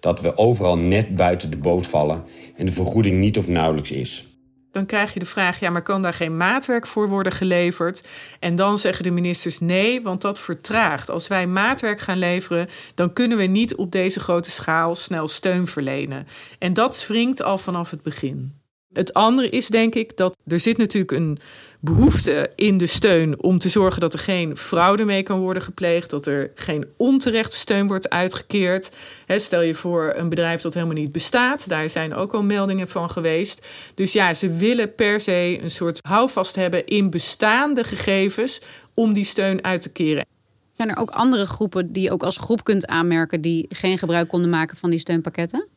Dat 0.00 0.20
we 0.20 0.36
overal 0.36 0.78
net 0.78 1.16
buiten 1.16 1.50
de 1.50 1.56
boot 1.56 1.86
vallen 1.86 2.24
en 2.56 2.66
de 2.66 2.72
vergoeding 2.72 3.18
niet 3.18 3.38
of 3.38 3.48
nauwelijks 3.48 3.90
is. 3.90 4.26
Dan 4.70 4.86
krijg 4.86 5.12
je 5.12 5.18
de 5.18 5.26
vraag: 5.26 5.60
ja, 5.60 5.70
maar 5.70 5.82
kan 5.82 6.02
daar 6.02 6.14
geen 6.14 6.36
maatwerk 6.36 6.86
voor 6.86 7.08
worden 7.08 7.32
geleverd? 7.32 8.08
En 8.40 8.54
dan 8.54 8.78
zeggen 8.78 9.04
de 9.04 9.10
ministers 9.10 9.58
nee, 9.58 10.02
want 10.02 10.20
dat 10.20 10.40
vertraagt. 10.40 11.10
Als 11.10 11.28
wij 11.28 11.46
maatwerk 11.46 12.00
gaan 12.00 12.18
leveren, 12.18 12.68
dan 12.94 13.12
kunnen 13.12 13.38
we 13.38 13.44
niet 13.44 13.74
op 13.74 13.92
deze 13.92 14.20
grote 14.20 14.50
schaal 14.50 14.94
snel 14.94 15.28
steun 15.28 15.66
verlenen. 15.66 16.26
En 16.58 16.74
dat 16.74 17.06
wringt 17.08 17.42
al 17.42 17.58
vanaf 17.58 17.90
het 17.90 18.02
begin. 18.02 18.64
Het 18.96 19.14
andere 19.14 19.48
is 19.48 19.68
denk 19.68 19.94
ik 19.94 20.16
dat 20.16 20.36
er 20.46 20.60
zit 20.60 20.76
natuurlijk 20.76 21.12
een 21.12 21.38
behoefte 21.80 22.50
in 22.54 22.78
de 22.78 22.86
steun 22.86 23.42
om 23.42 23.58
te 23.58 23.68
zorgen 23.68 24.00
dat 24.00 24.12
er 24.12 24.18
geen 24.18 24.56
fraude 24.56 25.04
mee 25.04 25.22
kan 25.22 25.38
worden 25.38 25.62
gepleegd, 25.62 26.10
dat 26.10 26.26
er 26.26 26.50
geen 26.54 26.86
onterechte 26.96 27.56
steun 27.56 27.86
wordt 27.86 28.10
uitgekeerd. 28.10 28.90
stel 29.26 29.62
je 29.62 29.74
voor 29.74 30.12
een 30.16 30.28
bedrijf 30.28 30.60
dat 30.60 30.74
helemaal 30.74 30.94
niet 30.94 31.12
bestaat, 31.12 31.68
daar 31.68 31.90
zijn 31.90 32.14
ook 32.14 32.34
al 32.34 32.42
meldingen 32.42 32.88
van 32.88 33.10
geweest. 33.10 33.66
Dus 33.94 34.12
ja, 34.12 34.34
ze 34.34 34.52
willen 34.52 34.94
per 34.94 35.20
se 35.20 35.58
een 35.62 35.70
soort 35.70 35.98
houvast 36.02 36.56
hebben 36.56 36.86
in 36.86 37.10
bestaande 37.10 37.84
gegevens 37.84 38.60
om 38.94 39.12
die 39.12 39.24
steun 39.24 39.64
uit 39.64 39.82
te 39.82 39.92
keren. 39.92 40.26
Zijn 40.72 40.90
er 40.90 40.96
ook 40.96 41.10
andere 41.10 41.46
groepen 41.46 41.92
die 41.92 42.02
je 42.02 42.10
ook 42.10 42.22
als 42.22 42.36
groep 42.36 42.64
kunt 42.64 42.86
aanmerken 42.86 43.40
die 43.40 43.66
geen 43.68 43.98
gebruik 43.98 44.28
konden 44.28 44.50
maken 44.50 44.76
van 44.76 44.90
die 44.90 44.98
steunpakketten? 44.98 45.68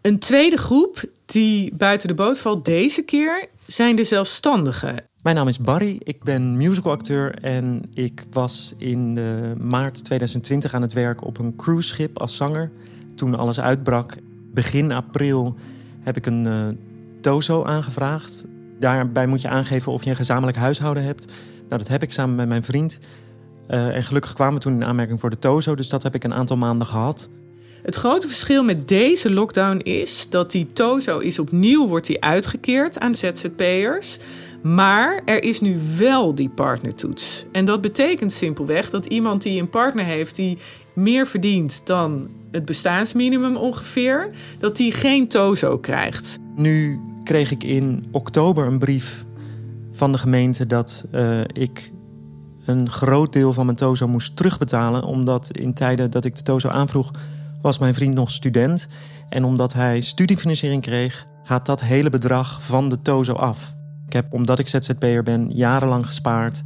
Een 0.00 0.18
tweede 0.18 0.56
groep 0.56 1.04
die 1.26 1.74
buiten 1.74 2.08
de 2.08 2.14
boot 2.14 2.38
valt 2.38 2.64
deze 2.64 3.02
keer 3.02 3.48
zijn 3.66 3.96
de 3.96 4.04
zelfstandigen. 4.04 5.04
Mijn 5.22 5.36
naam 5.36 5.48
is 5.48 5.58
Barry, 5.58 6.00
ik 6.02 6.22
ben 6.22 6.56
musicalacteur 6.56 7.34
en 7.34 7.82
ik 7.94 8.24
was 8.30 8.74
in 8.78 9.18
maart 9.60 10.04
2020 10.04 10.74
aan 10.74 10.82
het 10.82 10.92
werk 10.92 11.24
op 11.24 11.38
een 11.38 11.56
cruiseschip 11.56 12.18
als 12.18 12.36
zanger. 12.36 12.70
Toen 13.14 13.34
alles 13.34 13.60
uitbrak, 13.60 14.16
begin 14.52 14.92
april, 14.92 15.56
heb 16.00 16.16
ik 16.16 16.26
een 16.26 16.78
TOZO 17.20 17.64
aangevraagd. 17.64 18.44
Daarbij 18.78 19.26
moet 19.26 19.40
je 19.40 19.48
aangeven 19.48 19.92
of 19.92 20.04
je 20.04 20.10
een 20.10 20.16
gezamenlijk 20.16 20.56
huishouden 20.56 21.04
hebt. 21.04 21.24
Nou, 21.68 21.78
dat 21.82 21.88
heb 21.88 22.02
ik 22.02 22.12
samen 22.12 22.36
met 22.36 22.48
mijn 22.48 22.62
vriend. 22.62 22.98
Uh, 23.68 23.96
en 23.96 24.04
gelukkig 24.04 24.32
kwamen 24.32 24.54
we 24.54 24.60
toen 24.60 24.72
in 24.72 24.84
aanmerking 24.84 25.20
voor 25.20 25.30
de 25.30 25.38
TOZO, 25.38 25.74
dus 25.74 25.88
dat 25.88 26.02
heb 26.02 26.14
ik 26.14 26.24
een 26.24 26.34
aantal 26.34 26.56
maanden 26.56 26.86
gehad. 26.86 27.28
Het 27.88 27.96
grote 27.96 28.26
verschil 28.26 28.64
met 28.64 28.88
deze 28.88 29.32
lockdown 29.32 29.76
is 29.76 30.26
dat 30.30 30.50
die 30.50 30.72
TOZO 30.72 31.18
is 31.18 31.38
opnieuw 31.38 31.86
wordt 31.86 32.06
die 32.06 32.22
uitgekeerd 32.22 32.98
aan 32.98 33.14
ZZP'ers. 33.14 34.18
Maar 34.62 35.22
er 35.24 35.42
is 35.42 35.60
nu 35.60 35.78
wel 35.96 36.34
die 36.34 36.48
partnertoets. 36.48 37.46
En 37.52 37.64
dat 37.64 37.80
betekent 37.80 38.32
simpelweg 38.32 38.90
dat 38.90 39.06
iemand 39.06 39.42
die 39.42 39.60
een 39.60 39.70
partner 39.70 40.04
heeft 40.04 40.36
die 40.36 40.58
meer 40.92 41.26
verdient 41.26 41.86
dan 41.86 42.28
het 42.50 42.64
bestaansminimum 42.64 43.56
ongeveer, 43.56 44.30
dat 44.58 44.76
die 44.76 44.92
geen 44.92 45.28
TOZO 45.28 45.78
krijgt. 45.78 46.38
Nu 46.56 47.00
kreeg 47.24 47.50
ik 47.50 47.64
in 47.64 48.04
oktober 48.10 48.66
een 48.66 48.78
brief 48.78 49.24
van 49.90 50.12
de 50.12 50.18
gemeente 50.18 50.66
dat 50.66 51.04
uh, 51.14 51.40
ik 51.40 51.92
een 52.64 52.90
groot 52.90 53.32
deel 53.32 53.52
van 53.52 53.64
mijn 53.64 53.76
TOZO 53.76 54.08
moest 54.08 54.36
terugbetalen, 54.36 55.02
omdat 55.02 55.50
in 55.50 55.74
tijden 55.74 56.10
dat 56.10 56.24
ik 56.24 56.34
de 56.34 56.42
TOZO 56.42 56.68
aanvroeg 56.68 57.10
was 57.60 57.78
mijn 57.78 57.94
vriend 57.94 58.14
nog 58.14 58.30
student. 58.30 58.88
En 59.28 59.44
omdat 59.44 59.72
hij 59.72 60.00
studiefinanciering 60.00 60.82
kreeg, 60.82 61.26
gaat 61.42 61.66
dat 61.66 61.80
hele 61.80 62.10
bedrag 62.10 62.62
van 62.62 62.88
de 62.88 63.02
TOZO 63.02 63.34
af. 63.34 63.74
Ik 64.06 64.12
heb, 64.12 64.32
omdat 64.32 64.58
ik 64.58 64.68
ZZP'er 64.68 65.22
ben, 65.22 65.50
jarenlang 65.50 66.06
gespaard. 66.06 66.62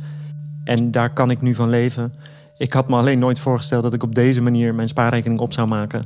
En 0.65 0.91
daar 0.91 1.13
kan 1.13 1.31
ik 1.31 1.41
nu 1.41 1.55
van 1.55 1.69
leven. 1.69 2.15
Ik 2.57 2.73
had 2.73 2.89
me 2.89 2.97
alleen 2.97 3.19
nooit 3.19 3.39
voorgesteld 3.39 3.83
dat 3.83 3.93
ik 3.93 4.03
op 4.03 4.15
deze 4.15 4.43
manier 4.43 4.75
mijn 4.75 4.89
spaarrekening 4.89 5.41
op 5.41 5.53
zou 5.53 5.69
maken. 5.69 6.05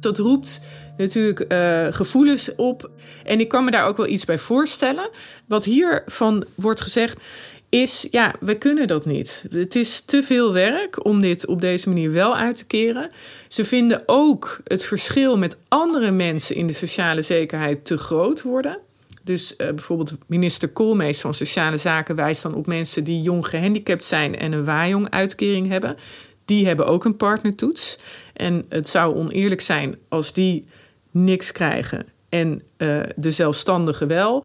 Dat 0.00 0.18
roept 0.18 0.60
natuurlijk 0.96 1.52
uh, 1.52 1.86
gevoelens 1.90 2.54
op. 2.54 2.90
En 3.24 3.40
ik 3.40 3.48
kan 3.48 3.64
me 3.64 3.70
daar 3.70 3.86
ook 3.86 3.96
wel 3.96 4.06
iets 4.06 4.24
bij 4.24 4.38
voorstellen. 4.38 5.10
Wat 5.48 5.64
hiervan 5.64 6.44
wordt 6.54 6.80
gezegd 6.80 7.24
is, 7.70 8.06
ja, 8.10 8.34
we 8.40 8.54
kunnen 8.54 8.86
dat 8.86 9.04
niet. 9.04 9.44
Het 9.50 9.74
is 9.74 10.00
te 10.00 10.22
veel 10.22 10.52
werk 10.52 11.04
om 11.04 11.20
dit 11.20 11.46
op 11.46 11.60
deze 11.60 11.88
manier 11.88 12.12
wel 12.12 12.36
uit 12.36 12.56
te 12.56 12.66
keren. 12.66 13.10
Ze 13.48 13.64
vinden 13.64 14.02
ook 14.06 14.60
het 14.64 14.84
verschil 14.84 15.38
met 15.38 15.56
andere 15.68 16.10
mensen 16.10 16.56
in 16.56 16.66
de 16.66 16.72
sociale 16.72 17.22
zekerheid 17.22 17.84
te 17.84 17.96
groot 17.96 18.42
worden. 18.42 18.78
Dus 19.22 19.52
uh, 19.52 19.68
bijvoorbeeld 19.68 20.14
minister 20.26 20.68
Koolmees 20.68 21.20
van 21.20 21.34
Sociale 21.34 21.76
Zaken 21.76 22.16
wijst 22.16 22.42
dan 22.42 22.54
op 22.54 22.66
mensen 22.66 23.04
die 23.04 23.20
jong 23.20 23.48
gehandicapt 23.48 24.04
zijn 24.04 24.38
en 24.38 24.52
een 24.52 24.64
waaijong-uitkering 24.64 25.68
hebben. 25.68 25.96
Die 26.44 26.66
hebben 26.66 26.86
ook 26.86 27.04
een 27.04 27.16
partnertoets. 27.16 27.98
En 28.32 28.64
het 28.68 28.88
zou 28.88 29.16
oneerlijk 29.16 29.60
zijn 29.60 29.98
als 30.08 30.32
die 30.32 30.66
niks 31.10 31.52
krijgen 31.52 32.06
en 32.28 32.62
uh, 32.78 33.02
de 33.16 33.30
zelfstandigen 33.30 34.08
wel 34.08 34.44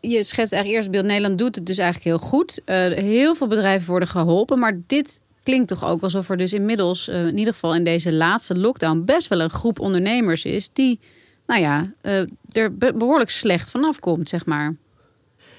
je 0.00 0.22
schetst 0.22 0.52
eigenlijk 0.52 0.82
eerst 0.82 0.90
beeld. 0.90 1.04
Nederland 1.04 1.38
doet 1.38 1.54
het 1.54 1.66
dus 1.66 1.78
eigenlijk 1.78 2.08
heel 2.08 2.28
goed. 2.28 2.60
Uh, 2.66 2.76
heel 2.86 3.34
veel 3.34 3.46
bedrijven 3.46 3.90
worden 3.90 4.08
geholpen. 4.08 4.58
Maar 4.58 4.80
dit 4.86 5.20
klinkt 5.42 5.68
toch 5.68 5.84
ook 5.84 6.02
alsof 6.02 6.30
er 6.30 6.36
dus 6.36 6.52
inmiddels, 6.52 7.08
uh, 7.08 7.26
in 7.26 7.38
ieder 7.38 7.52
geval 7.52 7.74
in 7.74 7.84
deze 7.84 8.12
laatste 8.12 8.58
lockdown, 8.58 9.02
best 9.04 9.28
wel 9.28 9.40
een 9.40 9.50
groep 9.50 9.80
ondernemers 9.80 10.44
is 10.44 10.70
die, 10.72 10.98
nou 11.46 11.60
ja, 11.60 11.92
uh, 12.02 12.20
er 12.52 12.76
behoorlijk 12.76 13.30
slecht 13.30 13.70
vanaf 13.70 14.00
komt, 14.00 14.28
zeg 14.28 14.46
maar. 14.46 14.76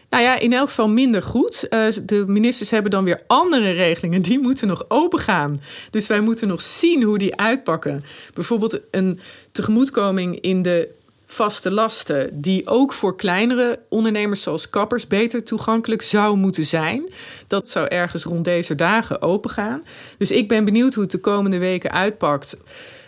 Nou 0.09 0.23
ja, 0.23 0.39
in 0.39 0.53
elk 0.53 0.67
geval 0.67 0.89
minder 0.89 1.23
goed. 1.23 1.67
de 1.69 2.23
ministers 2.27 2.69
hebben 2.69 2.91
dan 2.91 3.03
weer 3.03 3.21
andere 3.27 3.71
regelingen. 3.71 4.21
Die 4.21 4.39
moeten 4.39 4.67
nog 4.67 4.85
open 4.87 5.19
gaan. 5.19 5.59
Dus 5.89 6.07
wij 6.07 6.19
moeten 6.19 6.47
nog 6.47 6.61
zien 6.61 7.03
hoe 7.03 7.17
die 7.17 7.35
uitpakken. 7.35 8.03
Bijvoorbeeld 8.33 8.79
een 8.91 9.19
tegemoetkoming 9.51 10.39
in 10.39 10.61
de 10.61 10.89
vaste 11.31 11.71
lasten, 11.71 12.41
die 12.41 12.67
ook 12.67 12.93
voor 12.93 13.15
kleinere 13.15 13.79
ondernemers 13.89 14.41
zoals 14.41 14.69
kappers 14.69 15.07
beter 15.07 15.43
toegankelijk 15.43 16.01
zou 16.01 16.37
moeten 16.37 16.63
zijn. 16.63 17.09
Dat 17.47 17.69
zou 17.69 17.87
ergens 17.87 18.23
rond 18.23 18.43
deze 18.43 18.75
dagen 18.75 19.21
opengaan. 19.21 19.83
Dus 20.17 20.31
ik 20.31 20.47
ben 20.47 20.65
benieuwd 20.65 20.93
hoe 20.93 21.03
het 21.03 21.11
de 21.11 21.19
komende 21.19 21.57
weken 21.57 21.91
uitpakt. 21.91 22.57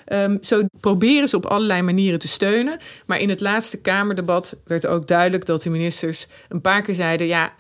Um, 0.08 0.38
zo 0.42 0.62
proberen 0.80 1.28
ze 1.28 1.36
op 1.36 1.46
allerlei 1.46 1.82
manieren 1.82 2.20
te 2.20 2.28
steunen. 2.28 2.80
Maar 3.06 3.20
in 3.20 3.30
het 3.30 3.40
laatste 3.40 3.82
Kamerdebat 3.82 4.58
werd 4.66 4.88
ook 4.88 5.08
duidelijk 5.08 5.46
dat 5.46 5.62
de 5.64 5.70
ministers 5.70 6.28
een 6.50 6.62
paar 6.62 6.82
keer 6.82 6.96
zeiden: 6.96 7.28
ja 7.28 7.54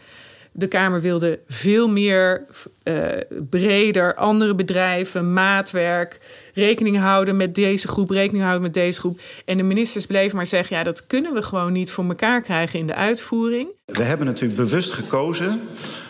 de 0.51 0.67
Kamer 0.67 1.01
wilde 1.01 1.39
veel 1.48 1.88
meer 1.88 2.46
uh, 2.84 3.05
breder 3.50 4.15
andere 4.15 4.55
bedrijven, 4.55 5.34
maatwerk, 5.34 6.20
rekening 6.53 6.98
houden 6.98 7.38
met 7.38 7.55
deze 7.55 7.88
groep, 7.88 8.10
rekening 8.10 8.43
houden 8.43 8.62
met 8.62 8.74
deze 8.74 9.00
groep. 9.00 9.20
En 9.46 9.58
de 9.58 9.63
ministers 9.63 10.05
bleven 10.05 10.36
maar 10.36 10.46
zeggen: 10.46 10.77
ja, 10.77 10.84
dat 10.84 11.08
kunnen 11.08 11.34
we 11.34 11.41
gewoon 11.41 11.74
niet 11.74 11.91
voor 11.91 12.05
elkaar 12.05 12.41
krijgen 12.41 12.79
in 12.79 12.88
de 12.88 12.96
uitvoering. 12.96 13.70
We 13.86 14.03
hebben 14.03 14.25
natuurlijk 14.25 14.62
bewust 14.62 14.91
gekozen 14.91 15.62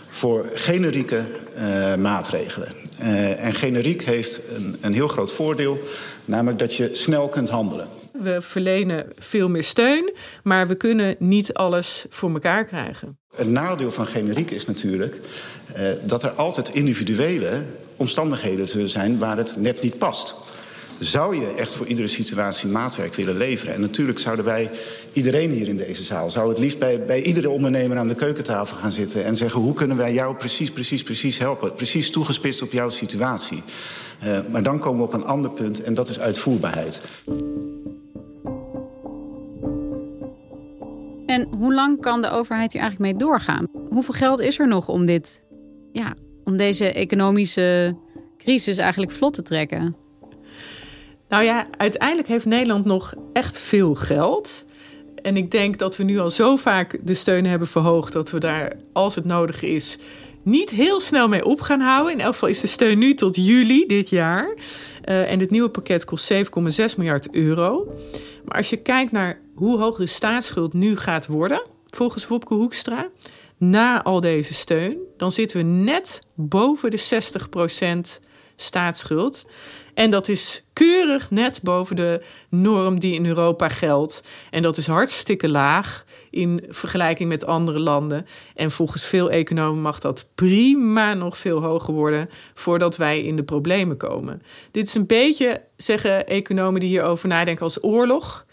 voor 0.07 0.50
generieke 0.53 1.25
uh, 1.55 1.95
maatregelen. 1.95 2.74
Uh, 3.01 3.45
en 3.45 3.53
generiek 3.53 4.01
heeft 4.01 4.41
een, 4.55 4.75
een 4.81 4.93
heel 4.93 5.07
groot 5.07 5.31
voordeel, 5.31 5.79
namelijk 6.25 6.60
dat 6.60 6.75
je 6.75 6.89
snel 6.93 7.29
kunt 7.29 7.50
handelen. 7.50 8.00
We 8.12 8.41
verlenen 8.41 9.06
veel 9.18 9.50
meer 9.50 9.63
steun, 9.63 10.13
maar 10.44 10.68
we 10.68 10.75
kunnen 10.75 11.15
niet 11.20 11.53
alles 11.53 12.06
voor 12.10 12.32
elkaar 12.32 12.65
krijgen. 12.65 13.18
Het 13.36 13.50
nadeel 13.50 13.91
van 13.91 14.06
generiek 14.06 14.51
is 14.51 14.65
natuurlijk 14.65 15.18
uh, 15.77 15.89
dat 16.03 16.24
er 16.24 16.30
altijd 16.30 16.70
individuele 16.70 17.63
omstandigheden 17.96 18.70
zullen 18.70 18.89
zijn 18.89 19.18
waar 19.18 19.38
het 19.38 19.56
net 19.58 19.82
niet 19.82 19.98
past. 19.98 20.36
Zou 21.01 21.39
je 21.39 21.53
echt 21.53 21.74
voor 21.74 21.86
iedere 21.86 22.08
situatie 22.08 22.70
maatwerk 22.70 23.15
willen 23.15 23.38
leveren? 23.38 23.74
En 23.74 23.82
natuurlijk 23.82 24.20
zouden 24.20 24.46
wij, 24.46 24.70
iedereen 25.13 25.51
hier 25.51 25.68
in 25.68 25.77
deze 25.77 26.03
zaal, 26.03 26.32
zou 26.32 26.50
het 26.50 26.60
liefst 26.60 26.80
bij, 26.80 27.06
bij 27.06 27.22
iedere 27.22 27.50
ondernemer 27.50 27.98
aan 27.98 28.08
de 28.08 28.15
keukentafel 28.15 28.77
gaan 28.77 28.91
zitten 28.91 29.25
en 29.25 29.36
zeggen: 29.36 29.62
hoe 29.62 29.74
kunnen 29.74 29.98
wij 29.98 30.13
jou 30.13 30.36
precies, 30.36 30.72
precies, 30.72 31.03
precies 31.03 31.38
helpen? 31.38 31.75
Precies 31.75 32.12
toegespitst 32.12 32.62
op 32.62 32.72
jouw 32.72 32.89
situatie. 32.89 33.63
Uh, 34.24 34.39
maar 34.51 34.63
dan 34.63 34.80
komen 34.80 35.00
we 35.00 35.06
op 35.06 35.13
een 35.13 35.25
ander 35.25 35.51
punt 35.51 35.84
en 35.84 35.94
dat 35.94 36.10
is 36.10 36.20
uitvoerbaarheid. 36.20 37.01
En 41.32 41.48
hoe 41.58 41.74
lang 41.74 42.02
kan 42.02 42.22
de 42.22 42.30
overheid 42.30 42.74
hier 42.74 42.82
eigenlijk 42.82 43.12
mee 43.12 43.22
doorgaan? 43.22 43.68
Hoeveel 43.90 44.14
geld 44.14 44.40
is 44.40 44.60
er 44.60 44.68
nog 44.68 44.88
om 44.88 45.06
dit, 45.06 45.44
ja, 45.92 46.14
om 46.44 46.58
deze 46.58 46.94
economische 46.94 47.96
crisis 48.38 48.78
eigenlijk 48.78 49.12
vlot 49.12 49.34
te 49.34 49.42
trekken? 49.42 49.96
Nou 51.30 51.44
ja, 51.44 51.68
uiteindelijk 51.78 52.28
heeft 52.28 52.46
Nederland 52.46 52.86
nog 52.86 53.14
echt 53.34 53.60
veel 53.60 53.96
geld. 53.96 54.66
En 55.22 55.38
ik 55.38 55.52
denk 55.52 55.78
dat 55.78 55.98
we 55.98 56.04
nu 56.04 56.20
al 56.20 56.30
zo 56.30 56.56
vaak 56.56 57.00
de 57.04 57.14
steun 57.14 57.46
hebben 57.46 57.68
verhoogd 57.68 58.14
dat 58.14 58.32
we 58.32 58.40
daar, 58.40 58.74
als 58.94 59.16
het 59.16 59.26
nodig 59.26 59.64
is, 59.64 59.98
niet 60.44 60.70
heel 60.70 61.00
snel 61.00 61.28
mee 61.28 61.46
op 61.46 61.62
gaan 61.62 61.82
houden. 61.82 62.14
In 62.14 62.20
elk 62.20 62.34
geval 62.34 62.50
is 62.50 62.60
de 62.60 62.68
steun 62.68 62.98
nu 62.98 63.14
tot 63.14 63.36
juli 63.36 63.86
dit 63.86 64.10
jaar. 64.10 64.56
Uh, 65.10 65.32
en 65.32 65.40
het 65.40 65.50
nieuwe 65.50 65.70
pakket 65.70 66.06
kost 66.06 66.34
7,6 66.34 66.40
miljard 66.98 67.32
euro. 67.32 67.94
Maar 68.46 68.58
als 68.58 68.70
je 68.70 68.78
kijkt 68.78 69.12
naar 69.12 69.40
hoe 69.62 69.80
hoog 69.80 69.98
de 69.98 70.06
staatsschuld 70.06 70.74
nu 70.74 70.98
gaat 70.98 71.27
worden, 71.27 71.62
volgens 71.86 72.27
Wopke 72.27 72.53
Hoekstra, 72.53 73.10
na 73.58 74.03
al 74.03 74.20
deze 74.20 74.53
steun, 74.53 74.98
dan 75.18 75.32
zitten 75.32 75.58
we 75.58 75.63
net 75.63 76.22
boven 76.36 76.91
de 76.91 77.00
60% 78.20 78.24
staatsschuld. 78.56 79.48
En 79.94 80.10
dat 80.10 80.27
is 80.27 80.63
keurig 80.74 81.32
net 81.32 81.60
boven 81.63 81.96
de 81.96 82.22
norm 82.50 83.00
die 83.00 83.13
in 83.13 83.25
Europa 83.25 83.70
geldt. 83.70 84.24
En 84.50 84.62
dat 84.62 84.77
is 84.77 84.88
hartstikke 84.88 85.50
laag 85.50 86.06
in 86.30 86.65
vergelijking 86.70 87.30
met 87.30 87.46
andere 87.46 87.80
landen. 87.80 88.25
En 88.56 88.72
volgens 88.72 89.06
veel 89.06 89.32
economen 89.32 89.82
mag 89.82 90.00
dat 90.00 90.25
prima 90.36 91.13
nog 91.13 91.38
veel 91.38 91.62
hoger 91.62 91.94
worden 91.94 92.30
voordat 92.53 92.98
wij 92.98 93.22
in 93.22 93.36
de 93.36 93.44
problemen 93.44 93.98
komen. 93.98 94.41
Dit 94.72 94.88
is 94.88 94.96
een 94.96 95.08
beetje, 95.08 95.62
zeggen 95.77 96.27
economen 96.27 96.80
die 96.80 96.89
hierover 96.89 97.27
nadenken, 97.27 97.63
als 97.63 97.84
oorlog. 97.84 98.46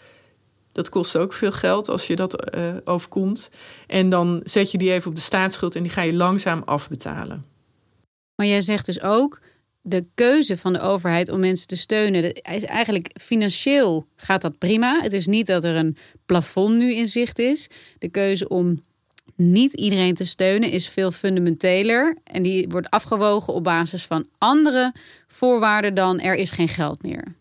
Dat 0.79 0.89
kost 0.89 1.17
ook 1.17 1.33
veel 1.33 1.51
geld 1.51 1.89
als 1.89 2.07
je 2.07 2.15
dat 2.15 2.55
uh, 2.55 2.63
overkomt. 2.83 3.49
En 3.87 4.09
dan 4.09 4.41
zet 4.43 4.71
je 4.71 4.77
die 4.77 4.91
even 4.91 5.09
op 5.09 5.15
de 5.15 5.21
staatsschuld 5.21 5.75
en 5.75 5.83
die 5.83 5.91
ga 5.91 6.01
je 6.01 6.13
langzaam 6.13 6.61
afbetalen. 6.65 7.45
Maar 8.35 8.47
jij 8.47 8.61
zegt 8.61 8.85
dus 8.85 9.01
ook, 9.01 9.41
de 9.81 10.05
keuze 10.15 10.57
van 10.57 10.73
de 10.73 10.79
overheid 10.79 11.29
om 11.29 11.39
mensen 11.39 11.67
te 11.67 11.77
steunen, 11.77 12.33
eigenlijk 12.43 13.09
financieel 13.21 14.05
gaat 14.15 14.41
dat 14.41 14.57
prima. 14.57 14.99
Het 15.01 15.13
is 15.13 15.27
niet 15.27 15.47
dat 15.47 15.63
er 15.63 15.75
een 15.75 15.97
plafond 16.25 16.75
nu 16.75 16.95
in 16.95 17.07
zicht 17.07 17.39
is. 17.39 17.69
De 17.97 18.09
keuze 18.09 18.47
om 18.47 18.83
niet 19.35 19.73
iedereen 19.73 20.13
te 20.13 20.25
steunen 20.25 20.71
is 20.71 20.89
veel 20.89 21.11
fundamenteler. 21.11 22.17
En 22.23 22.43
die 22.43 22.67
wordt 22.69 22.89
afgewogen 22.89 23.53
op 23.53 23.63
basis 23.63 24.05
van 24.05 24.27
andere 24.37 24.93
voorwaarden 25.27 25.93
dan 25.93 26.19
er 26.19 26.35
is 26.35 26.51
geen 26.51 26.67
geld 26.67 27.03
meer. 27.03 27.37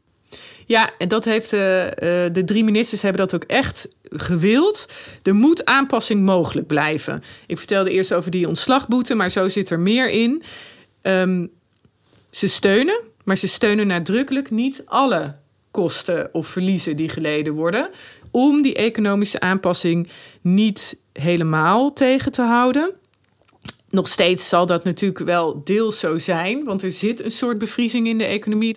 Ja, 0.69 0.91
en 0.99 1.09
dat 1.09 1.25
heeft 1.25 1.53
uh, 1.53 1.61
de 2.33 2.43
drie 2.45 2.65
ministers 2.65 3.03
hebben 3.03 3.21
dat 3.21 3.35
ook 3.35 3.45
echt 3.45 3.89
gewild. 4.03 4.87
Er 5.23 5.35
moet 5.35 5.65
aanpassing 5.65 6.25
mogelijk 6.25 6.67
blijven. 6.67 7.23
Ik 7.47 7.59
vertelde 7.59 7.91
eerst 7.91 8.13
over 8.13 8.31
die 8.31 8.49
ontslagboete, 8.49 9.15
maar 9.15 9.31
zo 9.31 9.49
zit 9.49 9.71
er 9.71 9.81
meer 9.81 10.11
in. 10.11 10.43
Um, 11.03 11.51
ze 12.31 12.47
steunen, 12.47 13.01
maar 13.25 13.37
ze 13.37 13.49
steunen 13.49 13.87
nadrukkelijk 13.87 14.51
niet 14.51 14.83
alle 14.85 15.37
kosten 15.71 16.29
of 16.33 16.47
verliezen 16.47 16.97
die 16.97 17.09
geleden 17.09 17.53
worden. 17.53 17.91
Om 18.31 18.63
die 18.63 18.75
economische 18.75 19.41
aanpassing 19.41 20.09
niet 20.41 20.97
helemaal 21.13 21.93
tegen 21.93 22.33
te 22.33 22.43
houden. 22.43 22.93
Nog 23.91 24.09
steeds 24.09 24.49
zal 24.49 24.67
dat 24.67 24.85
natuurlijk 24.85 25.25
wel 25.25 25.65
deels 25.65 25.99
zo 25.99 26.19
zijn, 26.19 26.65
want 26.65 26.83
er 26.83 26.93
zit 26.93 27.25
een 27.25 27.31
soort 27.31 27.59
bevriezing 27.59 28.07
in 28.07 28.19
de 28.19 28.25
economie. 28.25 28.77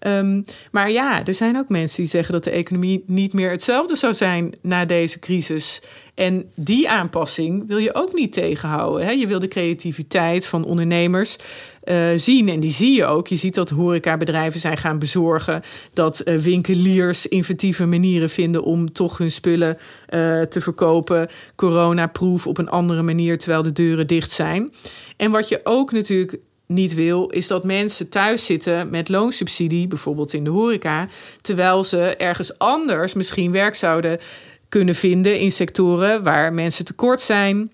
Um, 0.00 0.44
maar 0.70 0.90
ja, 0.90 1.24
er 1.24 1.34
zijn 1.34 1.56
ook 1.56 1.68
mensen 1.68 1.96
die 1.96 2.10
zeggen 2.10 2.32
dat 2.32 2.44
de 2.44 2.50
economie 2.50 3.04
niet 3.06 3.32
meer 3.32 3.50
hetzelfde 3.50 3.96
zou 3.96 4.14
zijn 4.14 4.52
na 4.62 4.84
deze 4.84 5.18
crisis. 5.18 5.82
En 6.14 6.50
die 6.54 6.90
aanpassing 6.90 7.66
wil 7.66 7.78
je 7.78 7.94
ook 7.94 8.14
niet 8.14 8.32
tegenhouden. 8.32 9.06
Hè? 9.06 9.10
Je 9.10 9.26
wil 9.26 9.38
de 9.38 9.48
creativiteit 9.48 10.46
van 10.46 10.64
ondernemers 10.64 11.36
uh, 11.84 12.06
zien. 12.16 12.48
En 12.48 12.60
die 12.60 12.72
zie 12.72 12.96
je 12.96 13.04
ook. 13.04 13.26
Je 13.26 13.36
ziet 13.36 13.54
dat 13.54 13.70
horecabedrijven 13.70 14.60
zijn 14.60 14.76
gaan 14.76 14.98
bezorgen. 14.98 15.62
Dat 15.92 16.22
uh, 16.24 16.38
winkeliers 16.38 17.26
inventieve 17.26 17.86
manieren 17.86 18.30
vinden 18.30 18.62
om 18.62 18.92
toch 18.92 19.18
hun 19.18 19.30
spullen 19.30 19.76
uh, 19.78 20.42
te 20.42 20.60
verkopen. 20.60 21.28
Coronaproof 21.54 22.46
op 22.46 22.58
een 22.58 22.70
andere 22.70 23.02
manier 23.02 23.38
terwijl 23.38 23.62
de 23.62 23.72
deuren 23.72 24.06
dicht 24.06 24.30
zijn. 24.30 24.72
En 25.16 25.30
wat 25.30 25.48
je 25.48 25.60
ook 25.64 25.92
natuurlijk 25.92 26.38
niet 26.66 26.94
wil, 26.94 27.28
is 27.28 27.46
dat 27.46 27.64
mensen 27.64 28.08
thuis 28.08 28.44
zitten 28.44 28.90
met 28.90 29.08
loonsubsidie, 29.08 29.88
bijvoorbeeld 29.88 30.32
in 30.32 30.44
de 30.44 30.50
horeca, 30.50 31.08
terwijl 31.40 31.84
ze 31.84 32.16
ergens 32.16 32.58
anders 32.58 33.14
misschien 33.14 33.52
werk 33.52 33.74
zouden 33.74 34.18
kunnen 34.68 34.94
vinden 34.94 35.38
in 35.38 35.52
sectoren 35.52 36.22
waar 36.22 36.52
mensen 36.52 36.84
tekort 36.84 37.20
zijn. 37.20 37.70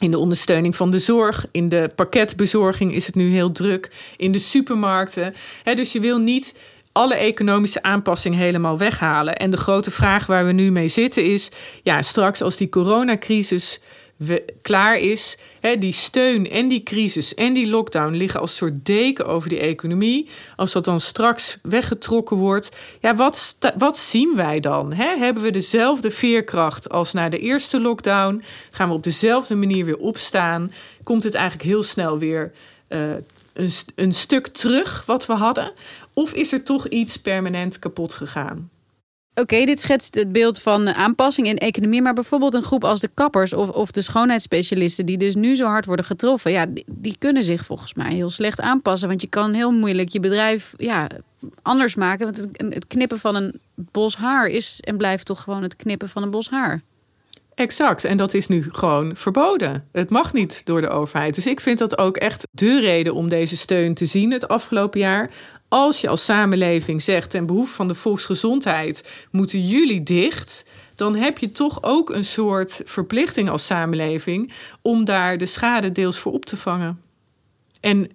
In 0.00 0.10
de 0.10 0.18
ondersteuning 0.18 0.76
van 0.76 0.90
de 0.90 0.98
zorg, 0.98 1.46
in 1.50 1.68
de 1.68 1.90
pakketbezorging 1.94 2.94
is 2.94 3.06
het 3.06 3.14
nu 3.14 3.28
heel 3.30 3.52
druk, 3.52 3.90
in 4.16 4.32
de 4.32 4.38
supermarkten. 4.38 5.34
dus 5.74 5.92
je 5.92 6.00
wil 6.00 6.18
niet 6.18 6.54
alle 6.92 7.14
economische 7.14 7.82
aanpassing 7.82 8.34
helemaal 8.34 8.78
weghalen. 8.78 9.36
En 9.36 9.50
de 9.50 9.56
grote 9.56 9.90
vraag 9.90 10.26
waar 10.26 10.46
we 10.46 10.52
nu 10.52 10.70
mee 10.70 10.88
zitten 10.88 11.24
is: 11.24 11.50
ja, 11.82 12.02
straks 12.02 12.42
als 12.42 12.56
die 12.56 12.68
coronacrisis 12.68 13.80
we, 14.18 14.44
klaar 14.62 14.96
is. 14.96 15.36
Die 15.78 15.92
steun 15.92 16.50
en 16.50 16.68
die 16.68 16.82
crisis 16.82 17.34
en 17.34 17.52
die 17.52 17.68
lockdown 17.68 18.14
liggen 18.14 18.40
als 18.40 18.56
soort 18.56 18.84
deken 18.84 19.26
over 19.26 19.48
die 19.48 19.58
economie. 19.58 20.28
Als 20.56 20.72
dat 20.72 20.84
dan 20.84 21.00
straks 21.00 21.58
weggetrokken 21.62 22.36
wordt, 22.36 22.76
ja, 23.00 23.14
wat, 23.14 23.58
wat 23.78 23.98
zien 23.98 24.36
wij 24.36 24.60
dan? 24.60 24.92
Hebben 24.92 25.42
we 25.42 25.50
dezelfde 25.50 26.10
veerkracht 26.10 26.90
als 26.90 27.12
na 27.12 27.28
de 27.28 27.38
eerste 27.38 27.80
lockdown? 27.80 28.42
Gaan 28.70 28.88
we 28.88 28.94
op 28.94 29.02
dezelfde 29.02 29.54
manier 29.54 29.84
weer 29.84 29.98
opstaan? 29.98 30.72
Komt 31.02 31.24
het 31.24 31.34
eigenlijk 31.34 31.68
heel 31.68 31.82
snel 31.82 32.18
weer 32.18 32.52
uh, 32.88 33.10
een, 33.52 33.70
een 33.94 34.12
stuk 34.12 34.46
terug 34.46 35.02
wat 35.06 35.26
we 35.26 35.32
hadden? 35.32 35.72
Of 36.12 36.32
is 36.32 36.52
er 36.52 36.62
toch 36.62 36.88
iets 36.88 37.16
permanent 37.16 37.78
kapot 37.78 38.14
gegaan? 38.14 38.70
Oké, 39.34 39.64
dit 39.64 39.80
schetst 39.80 40.14
het 40.14 40.32
beeld 40.32 40.60
van 40.60 40.88
aanpassing 40.88 41.46
in 41.46 41.58
economie. 41.58 42.02
Maar 42.02 42.14
bijvoorbeeld 42.14 42.54
een 42.54 42.62
groep 42.62 42.84
als 42.84 43.00
de 43.00 43.10
kappers 43.14 43.52
of, 43.52 43.68
of 43.68 43.90
de 43.90 44.02
schoonheidsspecialisten, 44.02 45.06
die 45.06 45.18
dus 45.18 45.34
nu 45.34 45.56
zo 45.56 45.66
hard 45.66 45.84
worden 45.84 46.04
getroffen, 46.04 46.50
ja, 46.50 46.66
die, 46.86 47.16
kunnen 47.18 47.44
zich 47.44 47.64
volgens 47.64 47.94
mij 47.94 48.14
heel 48.14 48.30
slecht 48.30 48.60
aanpassen. 48.60 49.08
Want 49.08 49.20
je 49.20 49.28
kan 49.28 49.54
heel 49.54 49.72
moeilijk 49.72 50.08
je 50.08 50.20
bedrijf 50.20 50.74
ja, 50.76 51.08
anders 51.62 51.94
maken. 51.94 52.24
Want 52.24 52.46
het 52.74 52.86
knippen 52.86 53.18
van 53.18 53.34
een 53.34 53.60
bos 53.74 54.16
haar 54.16 54.46
is 54.46 54.80
en 54.80 54.96
blijft 54.96 55.26
toch 55.26 55.42
gewoon 55.42 55.62
het 55.62 55.76
knippen 55.76 56.08
van 56.08 56.22
een 56.22 56.30
bos 56.30 56.50
haar. 56.50 56.82
Exact. 57.58 58.04
En 58.04 58.16
dat 58.16 58.34
is 58.34 58.46
nu 58.46 58.66
gewoon 58.72 59.16
verboden. 59.16 59.88
Het 59.92 60.10
mag 60.10 60.32
niet 60.32 60.64
door 60.64 60.80
de 60.80 60.88
overheid. 60.88 61.34
Dus 61.34 61.46
ik 61.46 61.60
vind 61.60 61.78
dat 61.78 61.98
ook 61.98 62.16
echt 62.16 62.46
de 62.50 62.80
reden 62.80 63.14
om 63.14 63.28
deze 63.28 63.56
steun 63.56 63.94
te 63.94 64.06
zien 64.06 64.32
het 64.32 64.48
afgelopen 64.48 65.00
jaar. 65.00 65.30
Als 65.68 66.00
je 66.00 66.08
als 66.08 66.24
samenleving 66.24 67.02
zegt 67.02 67.30
ten 67.30 67.46
behoeve 67.46 67.74
van 67.74 67.88
de 67.88 67.94
volksgezondheid 67.94 69.26
moeten 69.30 69.60
jullie 69.60 70.02
dicht, 70.02 70.64
dan 70.94 71.16
heb 71.16 71.38
je 71.38 71.52
toch 71.52 71.82
ook 71.82 72.10
een 72.10 72.24
soort 72.24 72.82
verplichting 72.84 73.48
als 73.50 73.66
samenleving 73.66 74.52
om 74.82 75.04
daar 75.04 75.38
de 75.38 75.46
schade 75.46 75.92
deels 75.92 76.18
voor 76.18 76.32
op 76.32 76.44
te 76.44 76.56
vangen. 76.56 77.02
En 77.80 78.10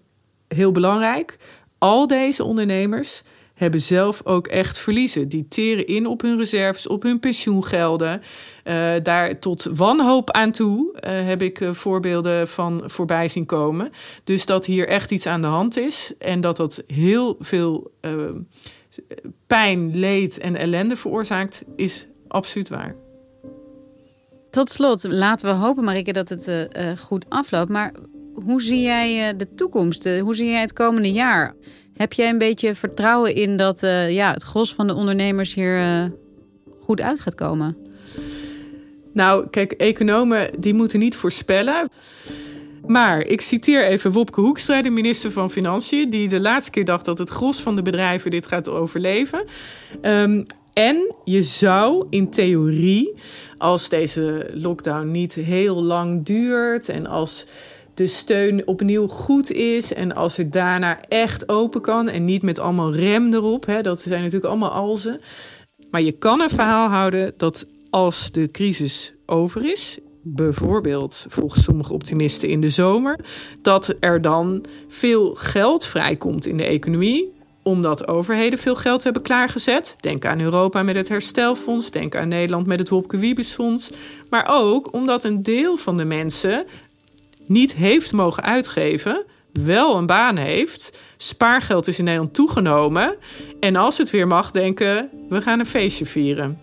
heel 0.48 0.72
belangrijk, 0.72 1.38
al 1.78 2.08
deze 2.08 2.44
ondernemers 2.44 3.24
hebben 3.54 3.80
zelf 3.80 4.22
ook 4.24 4.48
echt 4.48 4.78
verliezen. 4.78 5.30
Die 5.30 5.48
teren 5.48 5.88
in 5.88 6.08
op 6.08 6.22
hun 6.22 6.38
reserves, 6.38 6.88
op 6.88 7.04
hun 7.04 7.20
pensioengelden. 7.20 8.22
Uh, 8.64 8.94
daar 9.04 9.40
tot 9.40 9.68
wanhoop 9.74 10.32
aan 10.32 10.52
toe 10.52 10.92
uh, 10.94 11.00
heb 11.04 11.42
ik 11.42 11.60
uh, 11.60 11.72
voorbeelden 11.72 12.48
van 12.48 12.84
voorbij 12.86 13.28
zien 13.28 13.46
komen. 13.46 13.92
Dus 14.24 14.46
dat 14.46 14.66
hier 14.66 14.88
echt 14.88 15.12
iets 15.12 15.26
aan 15.26 15.42
de 15.42 15.48
hand 15.48 15.78
is 15.78 16.14
en 16.18 16.42
dat 16.42 16.58
dat 16.58 16.84
heel 16.88 17.36
veel 17.40 17.92
pijn, 19.48 20.00
leed 20.00 20.40
en 20.40 20.56
ellende 20.56 20.96
veroorzaakt, 20.96 21.64
is 21.76 22.08
absoluut 22.28 22.70
waar. 22.70 22.96
Tot 24.50 24.70
slot, 24.70 25.04
laten 25.04 25.50
we 25.50 25.66
hopen, 25.66 25.84
Marike, 25.84 26.14
dat 26.14 26.30
het 26.30 26.70
goed 27.00 27.26
afloopt. 27.30 27.70
Maar 27.70 27.94
hoe 28.34 28.62
zie 28.62 28.82
jij 28.82 29.36
de 29.36 29.54
toekomst? 29.54 30.20
hoe 30.20 30.36
zie 30.36 30.50
jij 30.50 30.62
het 30.62 30.74
komende 30.74 31.12
jaar? 31.12 31.56
Heb 31.94 32.14
jij 32.14 32.30
een 32.30 32.38
beetje 32.38 32.76
vertrouwen 32.76 33.36
in 33.36 33.58
dat 33.58 33.84
uh, 33.84 34.12
ja, 34.12 34.32
het 34.34 34.44
gros 34.44 34.74
van 34.74 34.88
de 34.88 34.94
ondernemers 34.94 35.54
hier 35.54 35.80
uh, 35.80 36.06
goed 36.80 37.02
uit 37.02 37.20
gaat 37.20 37.36
komen? 37.36 37.78
Nou, 39.14 39.50
kijk, 39.50 39.72
economen 39.72 40.50
die 40.60 40.74
moeten 40.74 41.00
niet 41.00 41.16
voorspellen. 41.16 41.90
Maar 42.86 43.22
ik 43.22 43.42
citeer 43.42 43.88
even 43.88 44.12
Wopke 44.12 44.42
Hoekstra, 44.42 44.82
de 44.82 44.90
minister 44.90 45.32
van 45.32 45.52
Financiën, 45.52 46.10
die 46.10 46.30
de 46.30 46.40
laatste 46.40 46.72
keer 46.72 46.86
dacht 46.86 47.06
dat 47.06 47.18
het 47.18 47.30
gros 47.30 47.62
van 47.62 47.76
de 47.76 47.82
bedrijven 47.82 48.32
dit 48.32 48.46
gaat 48.46 48.70
overleven. 48.70 49.46
Um, 50.02 50.46
en 50.74 51.16
je 51.24 51.44
zou 51.44 52.08
in 52.10 52.30
theorie, 52.30 53.14
als 53.58 53.90
deze 53.90 54.50
lockdown 54.54 55.12
niet 55.12 55.34
heel 55.34 55.84
lang 55.84 56.26
duurt 56.26 56.90
en 56.90 57.08
als 57.08 57.46
de 57.94 58.08
steun 58.08 58.68
opnieuw 58.68 59.08
goed 59.08 59.52
is. 59.52 59.94
En 59.94 60.16
als 60.16 60.38
het 60.38 60.52
daarna 60.52 61.02
echt 61.08 61.50
open 61.50 61.82
kan 61.82 62.10
en 62.10 62.26
niet 62.26 62.42
met 62.42 62.60
allemaal 62.60 62.94
rem 62.94 63.34
erop. 63.34 63.66
Hè, 63.66 63.82
dat 63.82 64.02
zijn 64.02 64.20
natuurlijk 64.20 64.50
allemaal 64.50 64.72
alzen. 64.72 65.20
Maar 65.92 66.02
je 66.02 66.12
kan 66.12 66.42
een 66.42 66.50
verhaal 66.50 66.90
houden 66.90 67.34
dat 67.38 67.66
als 67.90 68.32
de 68.32 68.52
crisis 68.52 69.14
over 69.26 69.72
is, 69.72 69.98
bijvoorbeeld 70.22 71.26
volgens 71.30 71.64
sommige 71.64 71.94
optimisten 71.94 72.50
in 72.50 72.62
de 72.62 72.70
zomer, 72.70 73.20
dat 73.62 73.94
er 74.00 74.22
dan 74.22 74.66
veel 74.88 75.36
geld 75.36 75.86
vrijkomt 75.86 76.46
in 76.46 76.58
de 76.58 76.66
economie 76.66 77.34
omdat 77.64 78.08
overheden 78.08 78.60
veel 78.60 78.76
geld 78.76 79.04
hebben 79.04 79.22
klaargezet. 79.22 79.96
Denk 80.00 80.26
aan 80.26 80.40
Europa 80.40 80.84
met 80.84 80.96
het 80.96 81.08
herstelfonds, 81.08 81.92
denk 81.92 82.16
aan 82.16 82.28
Nederland 82.28 82.68
met 82.68 82.80
het 82.80 82.90
Wopke 82.90 83.18
Wiebesfonds. 83.18 83.92
Maar 84.30 84.48
ook 84.50 84.94
omdat 84.94 85.24
een 85.24 85.44
deel 85.44 85.78
van 85.78 85.98
de 85.98 86.06
mensen 86.06 86.66
niet 87.54 87.74
heeft 87.74 88.12
mogen 88.12 88.44
uitgeven, 88.44 89.26
wel 89.52 89.98
een 89.98 90.06
baan 90.06 90.38
heeft. 90.38 91.00
Spaargeld 91.18 91.88
is 91.88 91.98
in 91.98 92.04
Nederland 92.04 92.34
toegenomen. 92.34 93.16
En 93.60 93.76
als 93.76 93.98
het 93.98 94.10
weer 94.10 94.28
mag, 94.28 94.52
denken 94.52 95.10
we 95.30 95.42
gaan 95.42 95.60
een 95.60 95.66
feestje 95.66 96.06
vieren. 96.06 96.60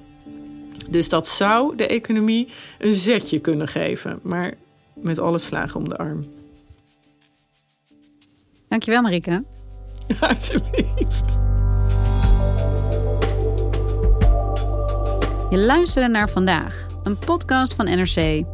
Dus 0.88 1.09
dat 1.09 1.29
zou 1.29 1.76
de 1.76 1.87
economie 1.87 2.48
een 2.79 2.94
zetje 2.94 3.38
kunnen 3.38 3.68
geven. 3.68 4.20
Maar 4.22 4.55
met 4.94 5.18
alle 5.18 5.38
slagen 5.38 5.81
om 5.81 5.88
de 5.88 5.96
arm. 5.96 6.20
Dankjewel, 8.68 9.03
Marike. 9.03 9.44
Alsjeblieft. 10.20 11.38
Je 15.50 15.59
luisterde 15.59 16.09
naar 16.09 16.31
vandaag, 16.31 16.87
een 17.03 17.18
podcast 17.18 17.74
van 17.74 17.85
NRC. 17.85 18.44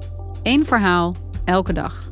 Eén 0.43 0.67
verhaal, 0.67 1.17
elke 1.45 1.73
dag. 1.73 2.06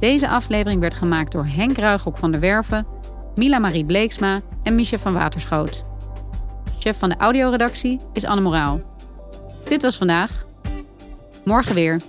Deze 0.00 0.28
aflevering 0.28 0.80
werd 0.80 0.94
gemaakt 0.94 1.32
door 1.32 1.46
Henk 1.46 1.76
Ruigrok 1.76 2.16
van 2.16 2.30
der 2.30 2.40
Werven, 2.40 2.86
Mila 3.34 3.58
Marie 3.58 3.84
Bleeksma 3.84 4.40
en 4.62 4.74
Micha 4.74 4.98
van 4.98 5.12
Waterschoot. 5.12 5.84
Chef 6.78 6.98
van 6.98 7.08
de 7.08 7.16
audioredactie 7.16 8.00
is 8.12 8.24
Anne 8.24 8.40
Moraal. 8.40 8.80
Dit 9.68 9.82
was 9.82 9.96
vandaag. 9.96 10.46
Morgen 11.44 11.74
weer. 11.74 12.00